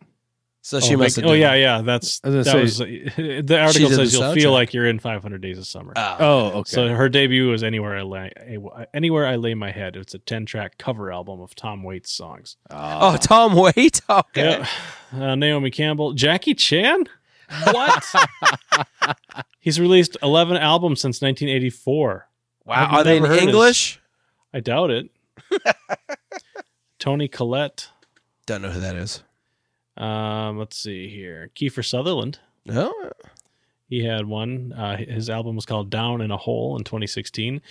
[0.61, 1.31] So oh, she oh, must Bac- have.
[1.31, 1.81] oh yeah, yeah.
[1.81, 2.85] That's was that gonna was uh,
[3.43, 4.33] the article says the you'll soundtrack.
[4.35, 5.93] feel like you're in 500 Days of Summer.
[5.95, 6.25] Ah, oh.
[6.25, 6.69] Oh, okay.
[6.69, 8.31] So her debut was anywhere I lay
[8.93, 9.95] anywhere I lay my head.
[9.95, 12.57] It's a 10 track cover album of Tom Waits songs.
[12.69, 13.17] Oh, ah.
[13.17, 14.01] Tom Waite.
[14.09, 14.63] Okay.
[15.13, 15.23] Yeah.
[15.31, 17.05] Uh, Naomi Campbell, Jackie Chan.
[17.63, 18.05] What?
[19.59, 22.28] He's released 11 albums since 1984.
[22.69, 22.87] Wow.
[22.89, 23.99] I've Are they in never heard of English?
[24.53, 25.09] I doubt it.
[26.99, 27.89] Toni Collette.
[28.45, 29.23] Don't know who that is.
[29.97, 31.49] Um, let's see here.
[31.55, 32.39] Kiefer Sutherland.
[32.69, 33.11] Oh,
[33.87, 34.73] He had one.
[34.73, 37.61] Uh, his album was called Down in a Hole in 2016.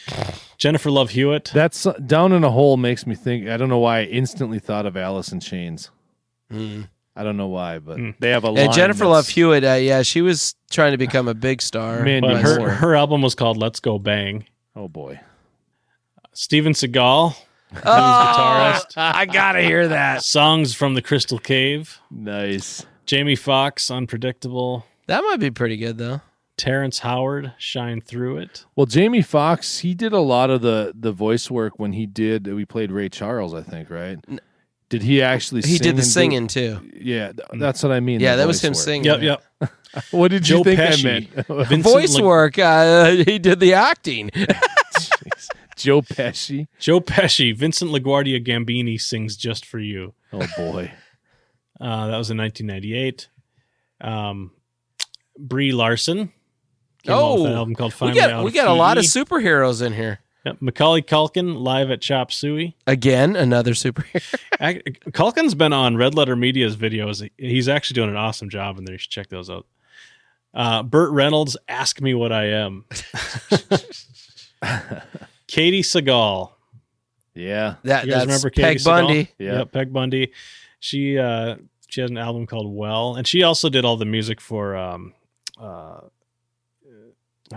[0.56, 1.50] Jennifer Love Hewitt.
[1.54, 3.48] That's down in a hole makes me think.
[3.48, 5.90] I don't know why I instantly thought of Alice in Chains.
[6.50, 8.10] I don't know why, but Hmm.
[8.20, 9.64] they have a and Jennifer that's- Love Hewitt.
[9.64, 12.02] Uh, yeah, she was trying to become a big star.
[12.02, 14.46] Man, but her, her album was called Let's Go Bang.
[14.76, 15.20] Oh boy,
[16.32, 17.34] Steven Seagal.
[17.74, 18.92] oh, guitarist.
[18.96, 20.22] I gotta hear that.
[20.22, 21.98] Songs from the Crystal Cave.
[22.10, 22.86] nice.
[23.06, 24.84] Jamie Foxx, Unpredictable.
[25.06, 26.20] That might be pretty good though.
[26.58, 28.64] Terrence Howard, Shine Through It.
[28.76, 32.46] Well, Jamie Foxx, he did a lot of the the voice work when he did.
[32.52, 34.18] We played Ray Charles, I think, right?
[34.88, 35.62] Did he actually?
[35.62, 35.70] Sing?
[35.70, 36.90] He sing did the and do- singing too.
[37.00, 38.20] Yeah, that's what I mean.
[38.20, 38.76] Yeah, that was him work.
[38.82, 39.04] singing.
[39.04, 39.42] Yep, yep.
[40.10, 41.00] What did Joe you think Pesci.
[41.00, 41.28] I meant?
[41.68, 42.58] Vincent Voice Leg- work.
[42.58, 44.30] Uh, he did the acting.
[45.76, 46.66] Joe Pesci.
[46.78, 50.12] Joe Pesci, Vincent LaGuardia Gambini sings Just for You.
[50.32, 50.92] Oh boy.
[51.80, 53.28] Uh, that was in 1998.
[54.00, 54.50] Um,
[55.38, 56.32] Brie Larson.
[57.04, 58.72] came out with an Oh, album called we Finally got Out we of got a
[58.74, 60.20] lot of superheroes in here.
[60.44, 60.58] Yep.
[60.60, 62.76] Macaulay Culkin live at Chop Suey.
[62.86, 64.34] Again, another superhero.
[64.60, 67.28] Ac- Culkin's been on Red Letter Media's videos.
[67.36, 68.94] He's actually doing an awesome job in there.
[68.94, 69.66] You should check those out.
[70.54, 72.84] Uh, Burt Reynolds, Ask Me What I Am.
[75.46, 76.50] Katie Seagal.
[77.34, 77.74] Yeah.
[77.84, 78.84] That You guys that's remember Peg Katie Seagal?
[78.84, 79.30] Bundy.
[79.38, 79.58] Yeah.
[79.58, 80.32] Yep, Peg Bundy.
[80.80, 81.56] She uh,
[81.88, 85.14] she has an album called Well, and she also did all the music for um,
[85.60, 86.00] uh,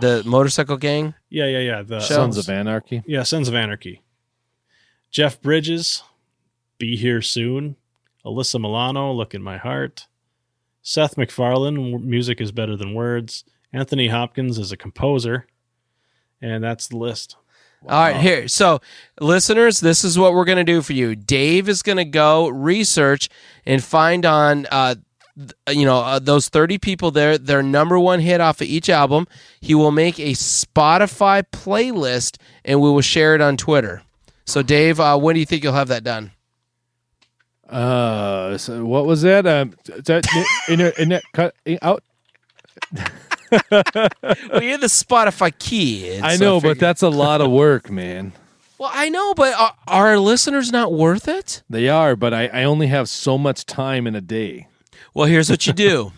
[0.00, 1.14] The motorcycle gang.
[1.28, 1.82] yeah, yeah, yeah.
[1.82, 3.02] The Sons of Anarchy.
[3.06, 4.02] Yeah, Sons of Anarchy.
[5.10, 6.02] Jeff Bridges,
[6.78, 7.76] Be Here Soon.
[8.24, 10.06] Alyssa Milano, Look in My Heart.
[10.80, 13.44] Seth MacFarlane, Music is Better Than Words.
[13.72, 15.46] Anthony Hopkins is a composer.
[16.40, 17.36] And that's the list.
[17.88, 18.46] All right, here.
[18.48, 18.80] So,
[19.20, 21.16] listeners, this is what we're going to do for you.
[21.16, 23.28] Dave is going to go research
[23.66, 25.04] and find on, uh, th-
[25.70, 29.26] you know, uh, those 30 people there, their number one hit off of each album.
[29.60, 34.02] He will make a Spotify playlist and we will share it on Twitter.
[34.44, 36.32] So, Dave, uh, when do you think you'll have that done?
[37.68, 39.46] Uh, so what was that?
[39.46, 40.26] Um, that
[40.68, 42.02] in it, in it, cut out.
[43.70, 46.22] Well, you're the Spotify kid.
[46.22, 48.32] I so know, but that's a lot of work, man.
[48.78, 51.62] Well, I know, but are, are our listeners not worth it?
[51.68, 54.68] They are, but I, I only have so much time in a day.
[55.14, 56.12] Well, here's what you do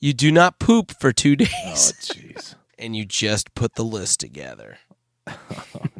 [0.00, 1.74] you do not poop for two days, Oh,
[2.14, 2.54] jeez.
[2.78, 4.78] and you just put the list together.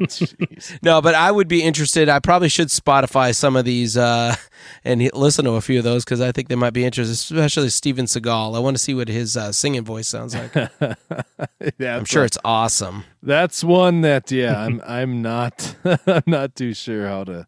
[0.01, 0.77] Jeez.
[0.81, 2.09] No, but I would be interested.
[2.09, 4.35] I probably should Spotify some of these uh,
[4.83, 7.69] and listen to a few of those because I think they might be interesting, especially
[7.69, 8.55] Steven Seagal.
[8.55, 10.53] I want to see what his uh, singing voice sounds like.
[11.79, 13.05] I'm sure it's awesome.
[13.23, 15.75] that's one that yeah, I'm I'm not
[16.07, 17.47] I'm not too sure how to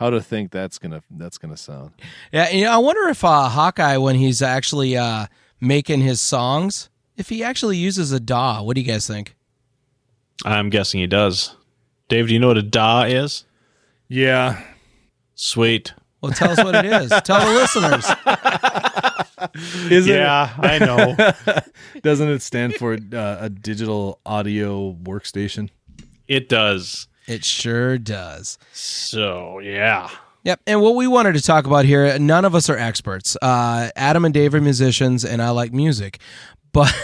[0.00, 1.92] how to think that's gonna that's gonna sound.
[2.32, 5.26] Yeah, you know, I wonder if uh, Hawkeye, when he's actually uh,
[5.60, 8.62] making his songs, if he actually uses a DAW.
[8.62, 9.36] What do you guys think?
[10.44, 11.54] I'm guessing he does.
[12.08, 13.44] Dave, do you know what a DAW is?
[14.08, 14.60] Yeah,
[15.42, 15.94] Sweet.
[16.20, 17.08] Well, tell us what it is.
[17.24, 18.04] tell the listeners.
[19.90, 21.16] is yeah, I know.
[22.02, 25.70] Doesn't it stand for uh, a digital audio workstation?
[26.28, 27.08] it does.
[27.26, 28.58] It sure does.
[28.72, 30.10] So, yeah.
[30.44, 30.60] Yep.
[30.66, 33.36] And what we wanted to talk about here, none of us are experts.
[33.42, 36.20] Uh, Adam and Dave are musicians, and I like music.
[36.72, 36.94] But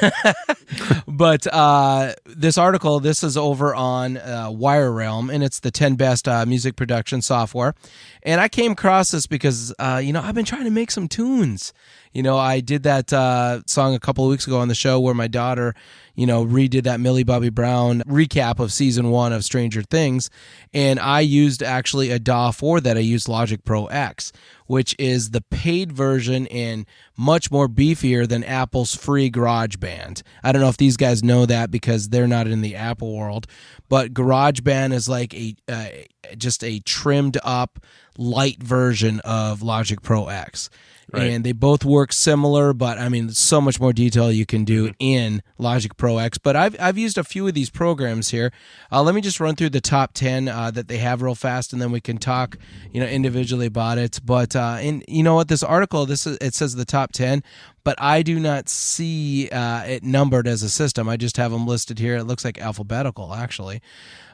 [1.08, 5.96] but uh, this article, this is over on uh, Wire Realm, and it's the 10
[5.96, 7.74] best uh, music production software.
[8.22, 11.08] And I came across this because, uh, you know, I've been trying to make some
[11.08, 11.72] tunes.
[12.12, 15.00] You know, I did that uh, song a couple of weeks ago on the show
[15.00, 15.74] where my daughter,
[16.16, 20.30] you know, redid that Millie Bobby Brown recap of season one of Stranger Things.
[20.72, 22.96] And I used actually a DAW for that.
[22.96, 24.32] I used Logic Pro X,
[24.66, 26.86] which is the paid version and
[27.18, 30.22] much more beefier than Apple's free GarageBand.
[30.42, 33.46] I don't know if these guys know that because they're not in the Apple world,
[33.88, 35.88] but GarageBand is like a uh,
[36.36, 37.78] just a trimmed up
[38.16, 40.70] light version of Logic Pro X.
[41.12, 44.92] And they both work similar, but I mean, so much more detail you can do
[44.98, 46.36] in Logic Pro X.
[46.36, 48.52] But I've, I've used a few of these programs here.
[48.90, 51.72] Uh, let me just run through the top 10 uh, that they have real fast,
[51.72, 52.59] and then we can talk,
[52.92, 54.18] you know, individually about it.
[54.24, 57.42] But, uh, and you know what, this article, this is, it says the top 10,
[57.84, 61.09] but I do not see uh, it numbered as a system.
[61.09, 62.16] I just have them listed here.
[62.16, 63.80] It looks like alphabetical, actually.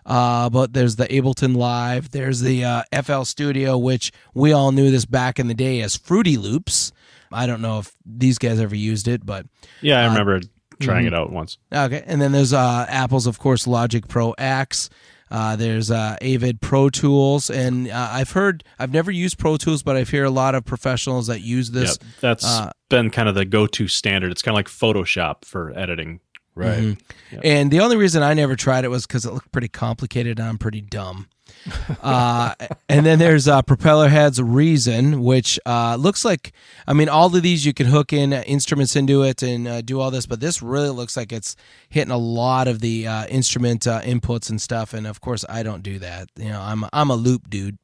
[0.04, 2.10] Uh, but there's the Ableton Live.
[2.10, 5.96] There's the uh, FL Studio, which we all knew this back in the day as
[5.96, 6.92] Fruity Loops.
[7.30, 9.46] I don't know if these guys ever used it, but
[9.80, 10.40] Yeah, I remember
[10.80, 11.14] trying mm-hmm.
[11.14, 11.58] it out once.
[11.72, 12.02] okay.
[12.06, 14.90] And then there's uh, Apple's, of course, Logic Pro X.
[15.30, 19.82] Uh, there's uh, Avid Pro Tools, and uh, I've heard I've never used Pro Tools,
[19.82, 21.98] but I've heard a lot of professionals that use this.
[22.02, 22.10] Yep.
[22.20, 24.30] That's uh, been kind of the go-to standard.
[24.30, 26.20] It's kind of like Photoshop for editing.
[26.54, 26.78] Right.
[26.78, 27.40] Mm-hmm.
[27.42, 30.48] And the only reason I never tried it was because it looked pretty complicated and
[30.48, 31.28] I'm pretty dumb.
[32.02, 32.54] uh,
[32.88, 36.52] and then there's uh, Propeller Heads Reason, which uh, looks like,
[36.86, 39.80] I mean, all of these you can hook in uh, instruments into it and uh,
[39.80, 41.56] do all this, but this really looks like it's
[41.88, 44.92] hitting a lot of the uh, instrument uh, inputs and stuff.
[44.92, 46.28] And of course, I don't do that.
[46.36, 47.78] You know, I'm I'm a loop dude.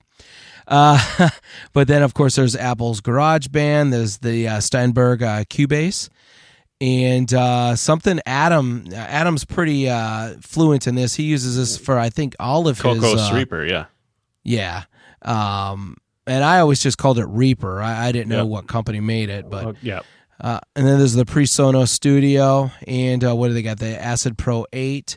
[0.67, 1.31] Uh,
[1.73, 3.91] but then, of course, there's Apple's GarageBand.
[3.91, 6.09] There's the uh, Steinberg uh, Cubase,
[6.81, 8.87] and uh, something Adam.
[8.95, 11.15] Adam's pretty uh, fluent in this.
[11.15, 13.21] He uses this for I think all of Coco his.
[13.21, 13.87] uh, Reaper, yeah.
[14.45, 14.85] yeah.
[15.23, 17.81] Um, and I always just called it Reaper.
[17.83, 18.47] I, I didn't know Yep.
[18.47, 20.01] what company made it, but yeah.
[20.41, 23.79] uh, and then there's the PreSonus Studio, and uh, what do they got?
[23.79, 25.17] The Acid Pro Eight,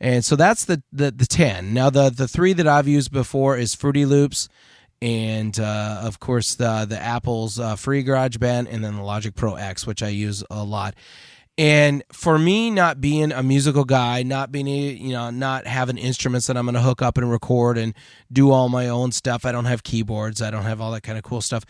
[0.00, 1.74] and so that's the the, the ten.
[1.74, 4.48] Now the the three that I've used before is Fruity Loops,
[5.02, 9.56] and uh, of course the the Apple's uh, Free GarageBand, and then the Logic Pro
[9.56, 10.94] X, which I use a lot.
[11.58, 15.98] And for me, not being a musical guy, not being a- you know, not having
[15.98, 17.92] instruments that I'm going to hook up and record and
[18.32, 19.44] do all my own stuff.
[19.44, 20.40] I don't have keyboards.
[20.40, 21.64] I don't have all that kind of cool stuff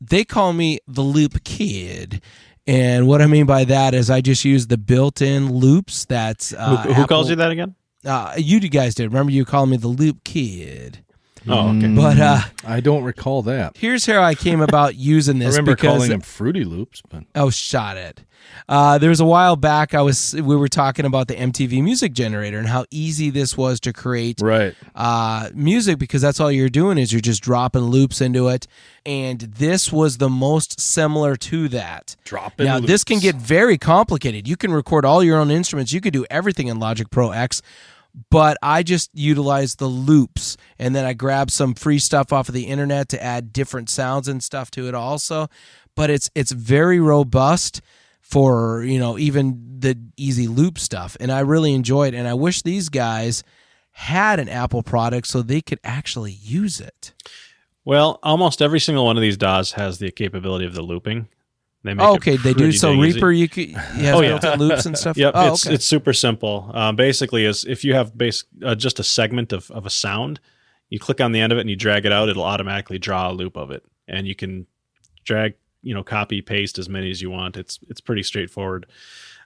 [0.00, 2.22] they call me the loop kid
[2.66, 6.78] and what i mean by that is i just use the built-in loops That's uh,
[6.84, 7.74] who, who calls you that again?
[8.06, 11.04] uh, you guys did remember you called me the loop kid
[11.52, 11.88] Oh, okay.
[11.94, 13.76] but uh, I don't recall that.
[13.76, 17.24] here's how i came about using I this remember because calling them Fruity Loops, but
[17.34, 18.24] Oh, shot it.
[18.68, 19.94] Uh, there was a while back.
[19.94, 23.78] I was we were talking about the MTV Music Generator and how easy this was
[23.80, 24.74] to create right.
[24.94, 28.66] uh, music because that's all you're doing is you're just dropping loops into it.
[29.04, 32.16] And this was the most similar to that.
[32.24, 33.24] Dropping Now this can loops.
[33.24, 34.48] get very complicated.
[34.48, 35.92] You can record all your own instruments.
[35.92, 37.60] You could do everything in Logic Pro X.
[38.30, 42.54] But I just utilize the loops and then I grab some free stuff off of
[42.54, 45.48] the internet to add different sounds and stuff to it also.
[45.94, 47.80] But it's it's very robust
[48.20, 51.16] for, you know, even the easy loop stuff.
[51.18, 52.14] And I really enjoy it.
[52.14, 53.42] And I wish these guys
[53.92, 57.12] had an Apple product so they could actually use it.
[57.84, 61.28] Well, almost every single one of these DAWs has the capability of the looping.
[61.82, 62.72] They make Oh, it okay, they do.
[62.72, 63.14] So dang easy.
[63.14, 64.38] Reaper, you could have Oh, yeah.
[64.38, 65.16] built-in loops and stuff.
[65.16, 65.74] Yep, Oh, it's okay.
[65.74, 66.70] it's super simple.
[66.74, 70.40] Um, basically, is if you have base uh, just a segment of, of a sound,
[70.90, 73.30] you click on the end of it and you drag it out, it'll automatically draw
[73.30, 74.66] a loop of it, and you can
[75.24, 77.56] drag, you know, copy paste as many as you want.
[77.56, 78.84] It's it's pretty straightforward.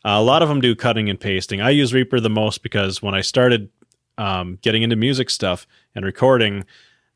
[0.05, 1.61] Uh, a lot of them do cutting and pasting.
[1.61, 3.71] I use Reaper the most because when I started
[4.19, 6.65] um, getting into music stuff and recording,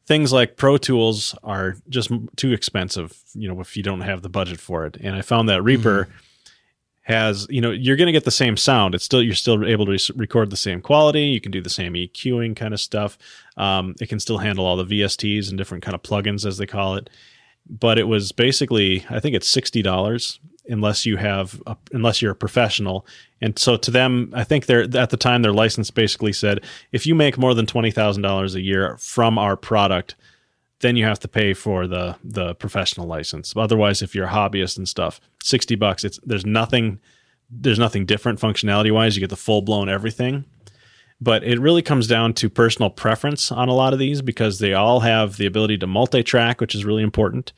[0.09, 3.16] things like Pro Tools are just too expensive.
[3.34, 6.09] You know, if you don't have the budget for it, and I found that Reaper
[7.02, 8.94] has you know you're going to get the same sound.
[8.94, 11.24] It's still you're still able to record the same quality.
[11.24, 13.18] You can do the same eqing kind of stuff.
[13.59, 16.66] Um, it can still handle all the vsts and different kind of plugins as they
[16.66, 17.11] call it.
[17.70, 20.38] But it was basically i think it's $60
[20.68, 23.06] unless you have a, unless you're a professional
[23.40, 27.06] and so to them i think they're at the time their license basically said if
[27.06, 30.14] you make more than $20000 a year from our product
[30.80, 33.54] then you have to pay for the the professional license.
[33.56, 36.04] Otherwise, if you're a hobbyist and stuff, sixty bucks.
[36.04, 37.00] It's there's nothing
[37.50, 39.16] there's nothing different functionality wise.
[39.16, 40.44] You get the full blown everything,
[41.20, 44.74] but it really comes down to personal preference on a lot of these because they
[44.74, 47.52] all have the ability to multi track, which is really important.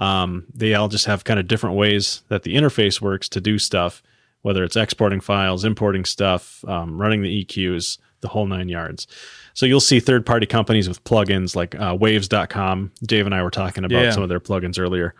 [0.00, 3.58] Um, they all just have kind of different ways that the interface works to do
[3.58, 4.02] stuff,
[4.42, 9.06] whether it's exporting files, importing stuff, um, running the EQs, the whole nine yards.
[9.54, 12.92] So you'll see third party companies with plugins like uh, waves.com.
[13.02, 14.10] Dave and I were talking about Yeah.
[14.10, 15.14] some of their plugins earlier.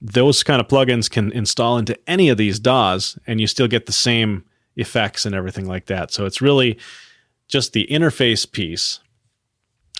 [0.00, 3.86] Those kind of plugins can install into any of these DAWs and you still get
[3.86, 4.44] the same
[4.76, 6.12] effects and everything like that.
[6.12, 6.78] So it's really
[7.48, 9.00] just the interface piece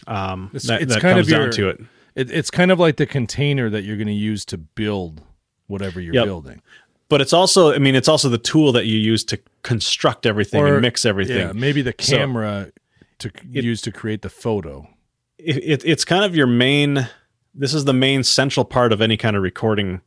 [0.07, 1.81] um, It's- that, it's that kind comes of your- down to it.
[2.15, 5.23] It, it's kind of like the container that you're going to use to build
[5.67, 6.25] whatever you're Yep.
[6.25, 6.63] building.
[7.09, 10.67] But it's also, I mean, it's also the tool that you use to construct everything
[10.67, 11.37] and mix everything.
[11.39, 12.73] Yeah, maybe the So- camera
[13.19, 14.89] to It- use to create the photo.
[15.39, 17.09] it, it, it's kind of your main
[17.55, 20.01] this is the main central part of any kind of recording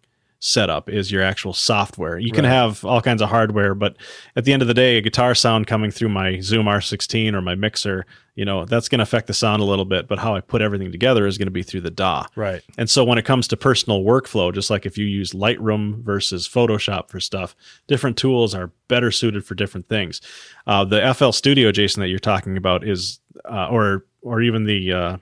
[0.46, 3.98] setup is your actual software you can have all kinds of hardware but
[4.36, 7.42] at the end of the day a guitar sound coming through my zoom r16 or
[7.42, 10.36] my mixer you know that's going to affect the sound a little bit but how
[10.36, 12.62] i put everything together is going to be through the daw Right.
[12.78, 16.48] and so when it comes to personal workflow, just like if you use Lightroom versus
[16.48, 17.56] Photoshop for stuff,
[17.88, 20.22] different tools are better suited for different things.
[20.68, 24.92] Uh, the FL Studio, Jason, that you're talking about is, uh, or or even the,
[24.94, 25.18] uh,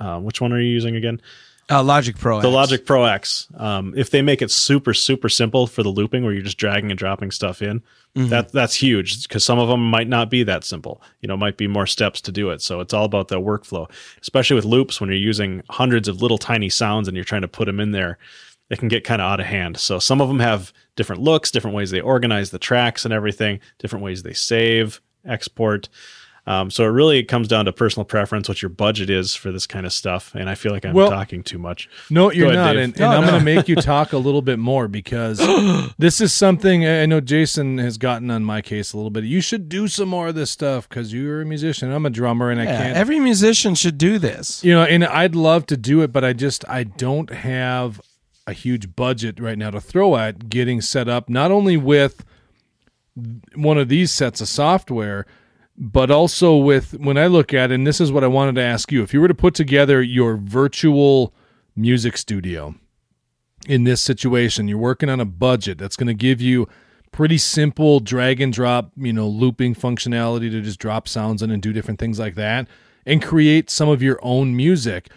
[0.00, 1.20] uh, which one are you using again?
[1.72, 2.40] Uh, Logic Pro.
[2.40, 2.54] the X.
[2.54, 3.48] Logic Pro X.
[3.56, 6.90] Um, if they make it super super simple for the looping, where you're just dragging
[6.90, 7.82] and dropping stuff in,
[8.14, 11.02] that that's huge because some of them might not be that simple.
[11.20, 12.60] You know, might be more steps to do it.
[12.60, 16.38] So it's all about the workflow, especially with loops when you're using hundreds of little
[16.38, 18.18] tiny sounds and you're trying to put them in there.
[18.68, 19.78] It can get kind of out of hand.
[19.78, 23.60] So some of them have different looks, different ways they organize the tracks and everything,
[23.78, 25.88] different ways they save, export.
[26.44, 29.64] Um, so it really comes down to personal preference, what your budget is for this
[29.64, 30.34] kind of stuff.
[30.34, 31.88] And I feel like I'm Well- talking too much.
[32.10, 32.82] No, you're ahead, not, Dave.
[32.82, 33.26] and, and No, I'm no.
[33.28, 35.38] going to make you talk a little bit more because
[35.98, 39.22] this is something I know Jason has gotten on my case a little bit.
[39.22, 41.92] You should do some more of this stuff because you're a musician.
[41.92, 42.96] I'm a drummer, and I can't.
[42.96, 44.64] every musician should do this.
[44.64, 48.00] you know, and I'd love to do it, but I just I don't have
[48.48, 51.28] a huge budget right now to throw at getting set up.
[51.28, 52.24] Not only with
[53.54, 55.24] one of these sets of software,
[55.76, 58.92] but also with when I look at, and this is what I wanted to ask
[58.92, 61.32] you: if you were to put together your virtual
[61.74, 62.74] music studio
[63.66, 66.68] in this situation, you're working on a budget that's going to give you
[67.12, 71.62] pretty simple drag and drop, you know, looping functionality to just drop sounds in and
[71.62, 72.66] do different things like that
[73.06, 75.10] and create some of your own music.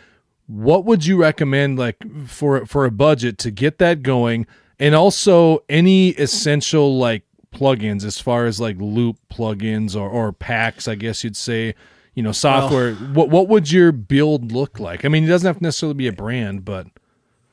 [0.47, 1.97] What would you recommend like
[2.27, 4.45] for for a budget to get that going
[4.79, 7.23] and also any essential like
[7.55, 11.73] plugins as far as like loop plugins or or packs, I guess you'd say,
[12.13, 12.93] you know, software.
[12.95, 15.05] what what would your build look like?
[15.05, 16.87] I mean, it doesn't have to necessarily be a brand, but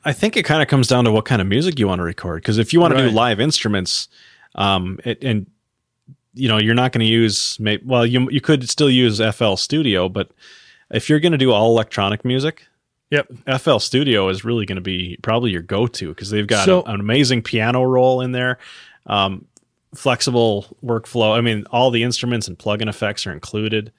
[0.05, 2.03] I think it kind of comes down to what kind of music you want to
[2.03, 2.41] record.
[2.41, 4.09] Because if you want to do live instruments,
[4.55, 5.47] um, it, and
[6.33, 10.09] you know you're not going to use, well, you you could still use FL Studio,
[10.09, 10.31] but
[10.91, 12.67] if you're going to do all electronic music,
[13.11, 13.27] Yep.
[13.61, 16.93] FL Studio is really going to be probably your go-to because they've got So- a-
[16.93, 18.57] an amazing piano roll in there,
[19.05, 19.45] um,
[19.95, 21.37] flexible workflow.
[21.37, 23.91] I mean, all the instruments and plug-in effects are included.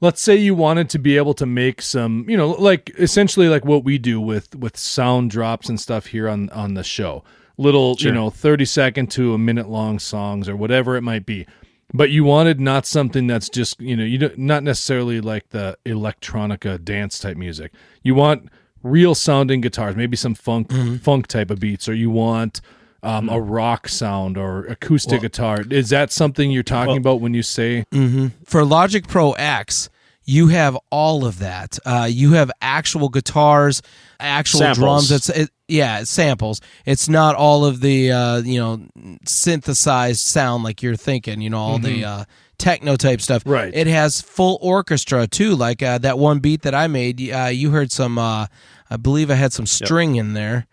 [0.00, 3.64] let's say you wanted to be able to make some you know like essentially like
[3.64, 7.22] what we do with with sound drops and stuff here on on the show
[7.56, 8.08] little Sure.
[8.10, 11.46] you know 30 second to a minute long songs or whatever it might be
[11.92, 15.78] but you wanted not something that's just you know you don't not necessarily like the
[15.86, 17.72] electronica dance type music
[18.02, 18.48] you want
[18.82, 20.96] real sounding guitars maybe some funk mm-hmm.
[20.96, 22.60] funk type of beats or you want
[23.04, 27.42] um, a rock sound or acoustic guitar is that something you're talking about when you
[27.42, 27.84] say
[28.44, 29.88] For Logic Pro X,
[30.24, 31.78] you have all of that.
[31.84, 33.82] Uh, you have actual guitars,
[34.18, 34.78] actual Samples.
[35.08, 35.10] drums.
[35.12, 36.60] It's it, yeah, it's samples.
[36.86, 38.80] It's not all of the uh, you know
[39.26, 41.40] synthesized sound like you're thinking.
[41.40, 42.24] You know all the uh,
[42.58, 43.42] techno type stuff.
[43.44, 43.72] Right.
[43.74, 45.54] It has full orchestra too.
[45.54, 47.20] Like uh, that one beat that I made.
[47.30, 48.18] Uh, you heard some.
[48.18, 48.46] Uh,
[48.90, 50.66] I believe I had some string in there.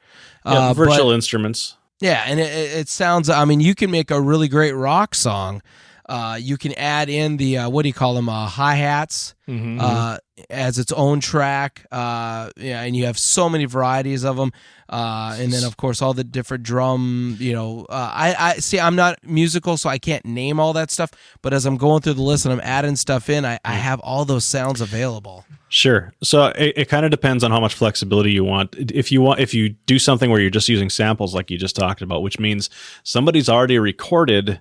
[0.46, 1.78] Yeah, Uh, but- virtual instruments.
[2.02, 3.30] Yeah, and it, it sounds.
[3.30, 5.62] I mean, you can make a really great rock song.
[6.12, 8.28] Uh, you can add in the uh, what do you call them?
[8.28, 10.18] Uh, Hi hats uh,
[10.50, 11.86] as its own track.
[11.90, 14.52] Uh, yeah, and you have so many varieties of them.
[14.90, 17.38] Uh, and then of course all the different drum.
[17.40, 18.78] You know, uh, I I see.
[18.78, 21.12] I'm not musical, so I can't name all that stuff.
[21.42, 24.02] But as I'm going through the list and I'm adding stuff in, I, I have
[24.02, 25.46] all those sounds available.
[25.70, 26.12] Sure.
[26.22, 28.76] So it, it kind of depends on how much flexibility you want.
[28.78, 31.78] If you want, if you do something where you're just using samples, like you just
[31.78, 32.70] talked about, which means
[33.04, 34.60] somebody's already recorded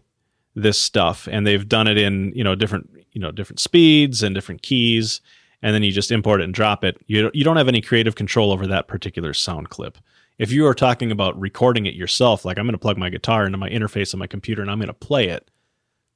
[0.54, 4.34] this stuff and they've done it in you know different you know different speeds and
[4.34, 5.20] different keys,
[5.62, 6.96] and then you just import it and drop it.
[7.06, 9.98] You don't- you don't have any creative control over that particular sound clip.
[10.38, 13.44] If you are talking about recording it yourself, like I'm going to plug my guitar
[13.44, 15.50] into my interface on my computer and I'm going to play it,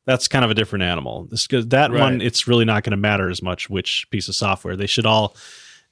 [0.07, 1.27] that's kind of a different animal.
[1.31, 4.35] This, 'cause that one, it's really not going to matter as much which piece of
[4.35, 4.77] software.
[4.77, 5.37] They should all.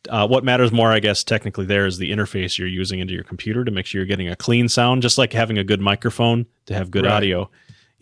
[0.09, 3.22] Uh, what matters more, I guess, technically, there is the interface you're using into your
[3.22, 6.47] computer to make sure you're getting a clean sound, just like having a good microphone
[6.66, 7.12] to have good Right.
[7.12, 7.51] audio.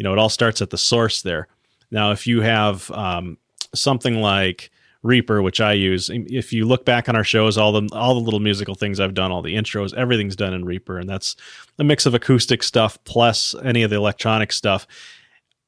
[0.00, 1.46] You know, it all starts at the source there.
[1.90, 3.36] Now, if you have um,
[3.74, 4.70] something like
[5.02, 8.20] Reaper, which I use, if you look back on our shows, all the all the
[8.20, 11.36] little musical things I've done, all the intros, everything's done in Reaper, and that's
[11.78, 14.86] a mix of acoustic stuff plus any of the electronic stuff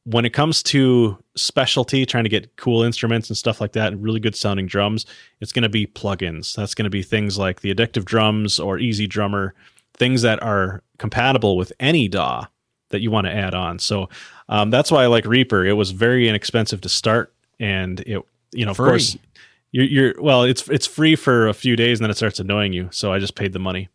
[0.05, 4.03] when it comes to specialty, trying to get cool instruments and stuff like that, and
[4.03, 5.05] really good sounding drums,
[5.43, 6.57] it's going to be plugins.
[6.57, 9.51] That's going to be things like the Addictive Drums or EZdrummer,
[9.93, 12.47] things that are compatible with any DAW
[12.93, 13.79] that you want to add on.
[13.79, 14.09] So
[14.49, 15.67] um, that's why I like Reaper.
[15.67, 18.23] It was very inexpensive to start, and it,
[18.53, 19.17] you know, of course,
[19.73, 22.73] you're, you're well, it's it's free for a few days, and then it starts annoying
[22.73, 22.89] you.
[22.93, 23.89] So I just paid the money.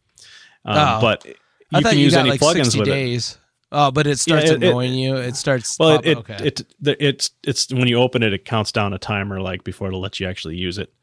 [0.65, 1.01] Um, Oh.
[1.01, 2.91] But I you thought can you use got any like plugins 60 with it.
[2.91, 3.37] days.
[3.71, 5.17] Oh, but it starts it- it- annoying you.
[5.17, 5.77] It starts.
[5.77, 6.37] Well, it, okay.
[6.41, 9.87] it, it, it's, it's when you open it, it counts down a timer like before
[9.89, 10.93] it'll let you actually use it.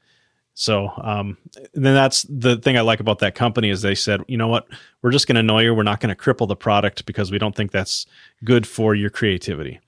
[0.54, 1.36] So, um,
[1.74, 4.68] then that's the thing I like about that company is they said, you know what,
[5.02, 5.74] we're just going to annoy you.
[5.74, 8.06] We're not going to cripple the product because we don't think that's
[8.44, 9.80] good for your creativity.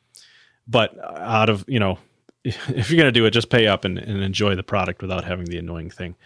[0.67, 1.99] But out of, you know,
[2.45, 5.25] if you're going to do it, just pay up and, and enjoy the product without
[5.25, 6.17] having the annoying thing.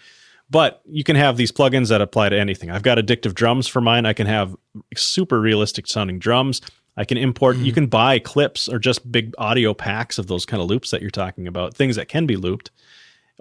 [0.48, 2.70] But you can have these plugins that apply to anything.
[2.70, 4.06] I've got addictive drums for mine.
[4.06, 4.56] I can have
[4.96, 6.62] super realistic sounding drums.
[6.96, 10.60] I can import, you can buy clips or just big audio packs of those kind
[10.60, 12.70] of loops that you're talking about, things that can be looped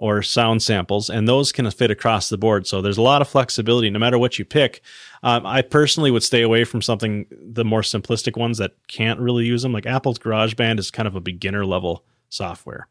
[0.00, 2.66] or sound samples, and those can fit across the board.
[2.66, 4.80] So there's a lot of flexibility no matter what you pick.
[5.22, 9.44] Um, I personally would stay away from something, the more simplistic ones that can't really
[9.44, 9.72] use them.
[9.72, 12.88] Like Apple's GarageBand is kind of a beginner level software.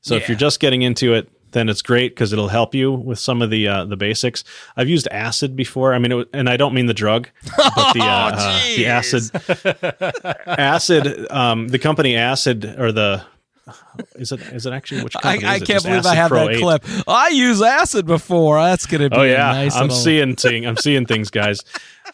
[0.00, 3.18] So if you're just getting into it, then it's great because it'll help you with
[3.18, 4.42] some of the uh, the basics.
[4.76, 5.92] I've used acid before.
[5.94, 7.28] I mean, was- and I don't mean the drug,
[7.58, 9.30] but the uh, uh, the acid
[10.46, 11.26] acid.
[11.30, 13.22] Um, the company Acid or the
[14.16, 15.66] is it is it actually which I, company I is it?
[15.66, 16.60] can't believe I Acid have Pro that 8.
[16.60, 16.84] clip.
[17.08, 18.60] I use acid before.
[18.62, 21.60] That's gonna be Oh yeah, nice I'm little- seeing seeing I'm seeing things, guys.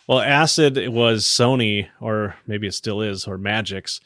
[0.06, 4.00] Well, Acid was Sony, or maybe it still is, or Magix,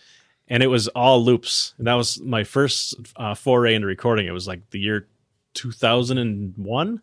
[0.47, 1.75] and it was all loops.
[1.79, 4.27] And that was my first uh, foray into recording.
[4.27, 5.09] It was like the year
[5.55, 7.03] 2001,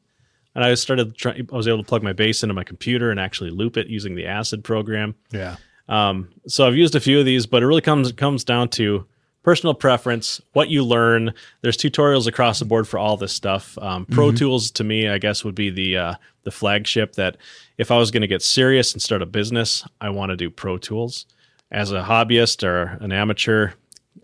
[0.55, 1.15] and I started.
[1.17, 3.87] Try, I was able to plug my bass into my computer and actually loop it
[3.87, 5.15] using the Acid program.
[5.31, 5.57] Yeah.
[5.87, 9.05] Um, so I've used a few of these, but it really comes comes down to
[9.45, 11.31] personal preference, what you learn.
[11.61, 13.77] There's tutorials across the board for all this stuff.
[13.77, 17.13] Um, Pro Tools to me, I guess, would be the uh, the flagship.
[17.13, 17.37] That
[17.77, 20.49] if I was going to get serious and start a business, I want to do
[20.49, 21.27] Pro Tools.
[21.71, 23.71] As a hobbyist or an amateur,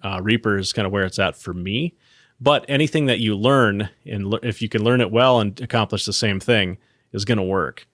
[0.04, 1.94] uh, Reaper is kind of where it's at for me.
[2.40, 6.06] But anything that you learn, and le- if you can learn it well and accomplish
[6.06, 6.80] the same thing,
[7.14, 7.86] is going to work.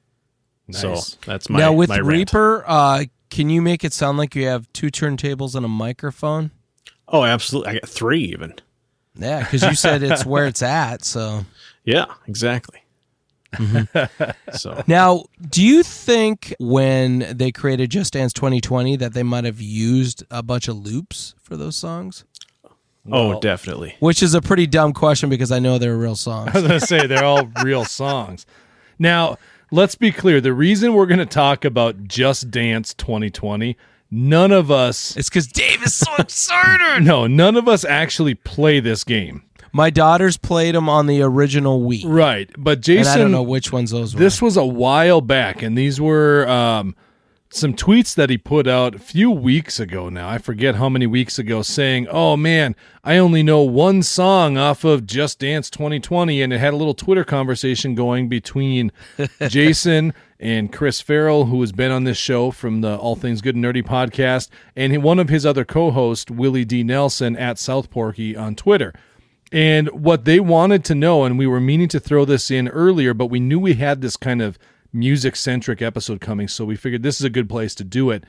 [0.71, 1.97] So that's my now with my.
[1.97, 6.51] Reaper, uh, can you make it sound like you have two turntables and a microphone?
[7.07, 7.71] Oh, absolutely.
[7.71, 8.53] I got three even.
[9.15, 11.03] Yeah, because you said it's where it's at.
[11.03, 11.45] So
[11.87, 12.83] Yeah, exactly.
[13.53, 14.51] Mm-hmm.
[14.57, 19.61] so now, do you think when they created Just Dance 2020 that they might have
[19.61, 22.25] used a bunch of loops for those songs?
[23.09, 23.95] oh, definitely.
[24.01, 26.49] Which is a pretty dumb question because I know they're real songs.
[26.53, 28.45] I was going to say they're all real songs.
[28.99, 29.37] Now,
[29.71, 30.41] let's be clear.
[30.41, 33.77] The reason we're going to talk about Just Dance 2020,
[34.11, 37.03] none of us, It's because Dave is so excited.
[37.03, 39.43] no, none of us actually play this game.
[39.73, 42.49] My daughters played them on the original Wii, Right.
[42.57, 44.19] But and Jason, I don't know which ones those were.
[44.19, 46.95] this was a while back, and these were um,
[47.49, 50.29] some tweets that he put out a few weeks ago now.
[50.29, 54.83] I forget how many weeks ago, saying, Oh man, I only know one song off
[54.83, 56.41] of Just Dance 2020.
[56.41, 58.91] And it had a little Twitter conversation going between
[59.47, 63.55] Jason and Chris Farrell, who has been on this show from the All Things Good
[63.55, 66.83] and Nerdy podcast, and one of his other co hosts, Willie D.
[66.83, 68.93] Nelson at South Porky on Twitter.
[69.51, 73.13] And what they wanted to know, and we were meaning to throw this in earlier,
[73.13, 74.59] but we knew we had this kind of
[74.91, 78.25] music centric episode coming, so we figured this is a good place to do it.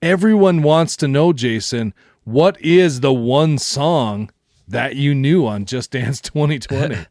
[0.00, 1.94] Everyone wants to know, Jason,
[2.24, 4.30] what is the one song
[4.68, 7.06] that you knew on Just Dance 2020?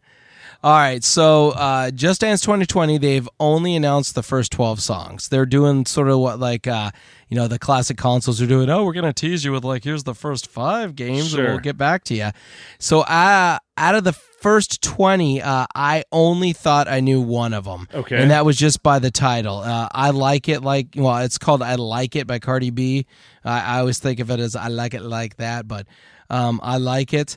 [0.64, 5.28] All right, so uh, Just Dance 2020, they've only announced the first 12 songs.
[5.28, 6.92] They're doing sort of what, like, uh,
[7.30, 8.70] you know, the classic consoles are doing.
[8.70, 11.58] Oh, we're going to tease you with, like, here's the first five games and we'll
[11.58, 12.30] get back to you.
[12.78, 17.66] So uh, out of the first 20, uh, I only thought I knew one of
[17.66, 17.88] them.
[17.92, 18.22] Okay.
[18.22, 19.58] And that was just by the title.
[19.58, 23.08] Uh, I Like It Like, well, it's called I Like It by Cardi B.
[23.44, 25.88] I I always think of it as I Like It Like That, but
[26.30, 27.36] um, I Like It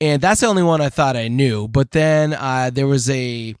[0.00, 1.68] and that's the only one I thought I knew.
[1.68, 3.54] But then uh, there was a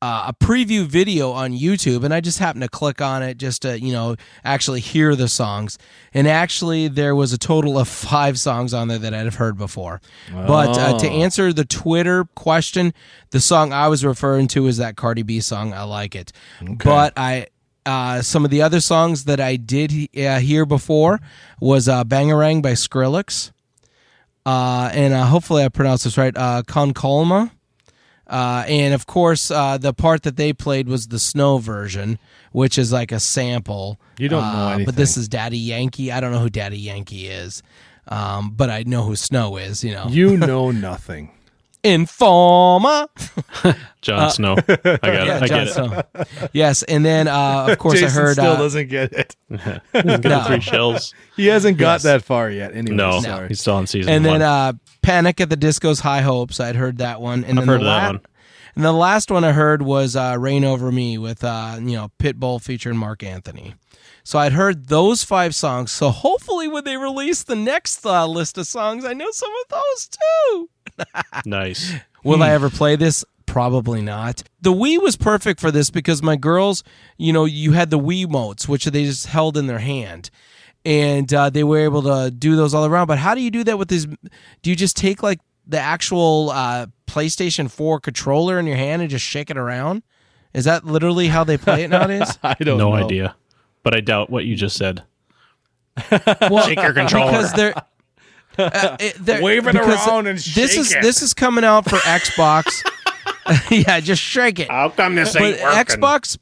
[0.00, 3.62] uh, a preview video on YouTube, and I just happened to click on it just
[3.62, 5.76] to you know actually hear the songs.
[6.14, 9.58] And actually, there was a total of five songs on there that I'd have heard
[9.58, 10.00] before.
[10.46, 12.94] But uh, to answer the Twitter question,
[13.30, 15.72] the song I was referring to is that Cardi B song.
[15.72, 16.32] I like it,
[16.84, 17.46] but I.
[17.86, 21.20] Uh, some of the other songs that I did uh, hear before
[21.58, 23.50] was uh, "Bangarang" by Skrillex
[24.48, 27.50] uh, and uh, hopefully I pronounced this right, uh, Con Calma.
[28.26, 32.18] Uh, and of course, uh, the part that they played was the snow version,
[32.52, 33.98] which is like a sample.
[34.18, 34.84] You don't know Uh, anything.
[34.86, 36.12] But this is Daddy Yankee.
[36.12, 37.62] I don't know who Daddy Yankee is,
[38.06, 39.82] um, but I know who Snow is.
[39.82, 41.30] You know, you know nothing.
[41.84, 43.08] Informer.
[44.02, 44.56] Jon Snow.
[44.56, 45.42] I got Uh, Yeah, it.
[45.42, 46.50] I Jon get it.
[46.52, 48.32] Yes, and then uh, of course Jason I heard.
[48.34, 49.36] still uh, doesn't get it.
[49.50, 50.44] Get the No.
[50.44, 51.14] three shells.
[51.36, 52.74] He hasn't got that far yet.
[52.74, 53.48] Anyway, No, sorry.
[53.48, 54.40] he's still on season and one.
[54.40, 54.72] then uh,
[55.02, 56.60] Panic at the Disco's High Hopes.
[56.60, 57.44] I'd heard that one.
[57.44, 58.20] And I've then heard the of that la- one.
[58.76, 62.10] And the last one I heard was uh, "Rain Over Me" with uh, you know
[62.20, 63.74] Pitbull featuring Marc Anthony.
[64.22, 65.90] So I'd heard those five songs.
[65.90, 69.68] So hopefully, when they release the next uh, list of songs, I know some of
[69.70, 70.68] those too.
[71.44, 71.92] Nice.
[72.24, 73.24] Will I ever play this?
[73.46, 74.42] Probably not.
[74.60, 76.84] The Wii was perfect for this because my girls,
[77.16, 80.30] you know, you had the Wii motes, which they just held in their hand.
[80.84, 83.06] And uh, they were able to do those all around.
[83.06, 84.06] But how do you do that with these?
[84.06, 89.10] Do you just take like the actual uh, PlayStation 4 controller in your hand and
[89.10, 90.02] just shake it around?
[90.54, 92.38] Is that literally how they play it nowadays?
[92.42, 93.04] I don't no know.
[93.04, 93.34] idea.
[93.82, 95.02] But I doubt what you just said.
[96.10, 97.30] well, Shake your controller.
[97.32, 97.74] because they're.
[98.58, 101.02] Uh, it- Wave it around and this is it.
[101.02, 102.82] this is coming out for Xbox.
[103.70, 104.70] yeah, just shake it.
[104.70, 106.36] How come this But Xbox,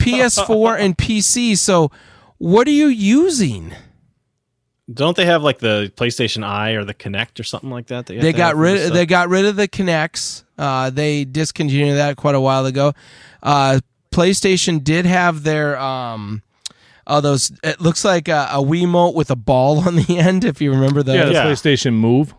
[0.00, 1.56] PS4, and PC.
[1.58, 1.90] So,
[2.38, 3.74] what are you using?
[4.92, 8.06] Don't they have like the PlayStation Eye or the Kinect or something like that?
[8.06, 8.82] that They got have for this rid.
[8.86, 8.94] stuff?
[8.94, 10.44] They got rid of the Kinects.
[10.56, 12.94] Uh, they discontinued that quite a while ago.
[13.42, 13.80] Uh,
[14.10, 16.42] PlayStation did have their um,
[17.08, 17.50] oh those.
[17.64, 20.44] It looks like a, a Wiimote with a ball on the end.
[20.44, 21.44] If you remember those, Yeah, the Yeah.
[21.46, 22.34] PlayStation Move.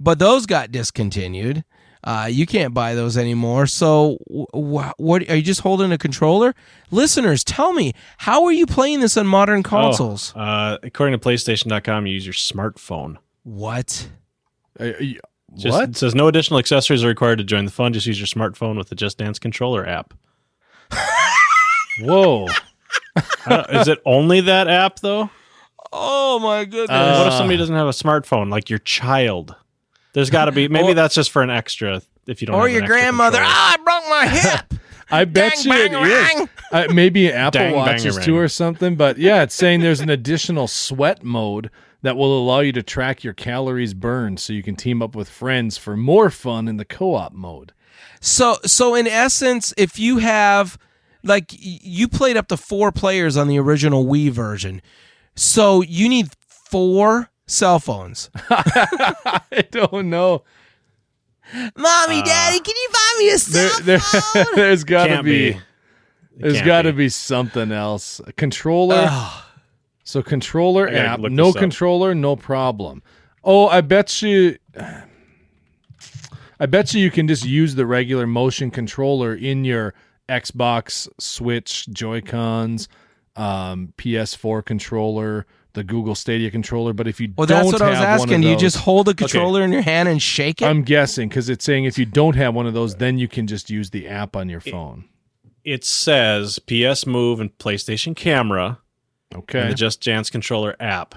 [0.00, 1.62] but those got discontinued.
[2.04, 3.66] Uh, you can't buy those anymore.
[3.66, 6.54] So, wh- wh- what are you just holding a controller?
[6.92, 10.32] Listeners, tell me, how are you playing this on modern consoles?
[10.36, 13.16] Oh, uh, according to PlayStation.com, you use your smartphone.
[13.42, 14.08] What?
[14.78, 15.16] Uh, y-
[15.56, 15.88] Just, what?
[15.88, 17.92] It says no additional accessories are required to join the fun.
[17.92, 20.14] Just use your smartphone with the Just Dance controller app.
[22.00, 22.46] Whoa.
[23.16, 25.30] I don't- is it only that app though?
[25.92, 26.88] Oh my goodness!
[27.18, 29.54] what if somebody doesn't have a smartphone, like your child?
[30.12, 30.68] There's got to be.
[30.68, 32.02] Maybe Or- that's just for an extra.
[32.26, 33.38] If you don't, or have an your extra grandmother?
[33.38, 33.54] controller.
[33.56, 34.74] Ah, I broke my hip.
[35.10, 36.48] I bet Dang, you it bang, is.
[36.72, 38.26] Uh, maybe Apple Dang, bang, Watches rang.
[38.26, 38.96] too or something.
[38.96, 41.70] But yeah, it's saying there's an additional sweat mode
[42.02, 45.28] that will allow you to track your calories burned so you can team up with
[45.28, 47.72] friends for more fun in the co-op mode.
[48.20, 50.76] So, so in essence, if you have
[51.26, 54.80] like you played up to four players on the original Wii version,
[55.34, 58.30] so you need four cell phones.
[58.50, 60.44] I don't know.
[61.76, 64.44] Mommy, uh, Daddy, can you find me a There, cell there, phone?
[64.56, 65.60] there's got to Can't be, be.
[66.36, 67.04] there's can't got to be.
[67.04, 68.20] be something else.
[68.26, 69.08] A controller.
[70.04, 71.60] So controller app, no this up.
[71.60, 73.02] controller, no problem.
[73.44, 74.56] Oh, I bet you.
[76.58, 79.94] I bet you you can just use the regular motion controller in your
[80.28, 82.88] Xbox, Switch, Joy Cons,
[83.36, 86.92] um, PS4 controller, the Google Stadia controller.
[86.92, 88.42] But if you Well, don't that's what I was have one asking.
[88.44, 90.64] You just hold a controller in your hand and shake it.
[90.64, 93.46] I'm guessing because it's saying if you don't have one of those, then you can
[93.46, 95.04] just use the app on your phone.
[95.64, 98.78] It says PS Move and PlayStation Camera
[99.32, 99.68] and Okay.
[99.68, 101.14] the Just Dance controller app.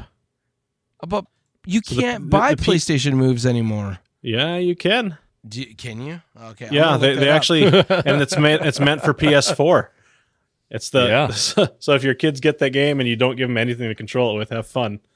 [1.08, 1.26] but
[1.66, 4.00] you So can't the- buy the P- PlayStation moves anymore.
[4.22, 5.18] Yeah, you can.
[5.48, 6.22] Do you- can you?
[6.42, 6.68] Okay.
[6.68, 7.36] I'm yeah, they, they up.
[7.36, 9.88] actually, and it's meant it's meant for PS4.
[10.72, 11.28] It's the Yeah.
[11.80, 14.36] so, if your kids get that game and you don't give them anything to control
[14.36, 15.00] it with, have fun.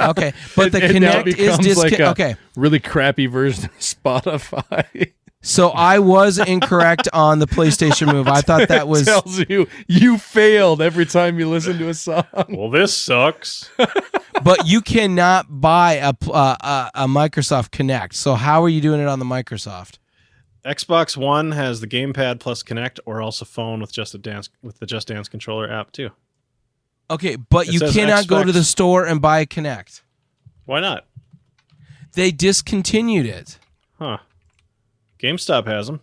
[0.00, 2.36] Okay, but the It now Kinect is becomes discon- like a okay.
[2.56, 5.12] really crappy version of Spotify.
[5.42, 8.28] So I was incorrect on the PlayStation Move.
[8.28, 12.24] I thought that was tells you you failed every time you listen to a song.
[12.48, 13.70] Well, this sucks.
[14.42, 18.14] But you cannot buy a, uh, a a Microsoft Kinect.
[18.14, 19.98] So how are you doing it on the Microsoft?
[20.64, 24.78] Xbox One has the gamepad plus Kinect, or also phone with just a dance with
[24.78, 26.10] the Just Dance controller app too.
[27.10, 30.02] Okay, but It you says cannot go to the store and buy a Kinect.
[30.66, 31.06] Why not?
[32.12, 33.58] They discontinued it.
[33.98, 34.18] Huh?
[35.18, 36.00] GameStop has them.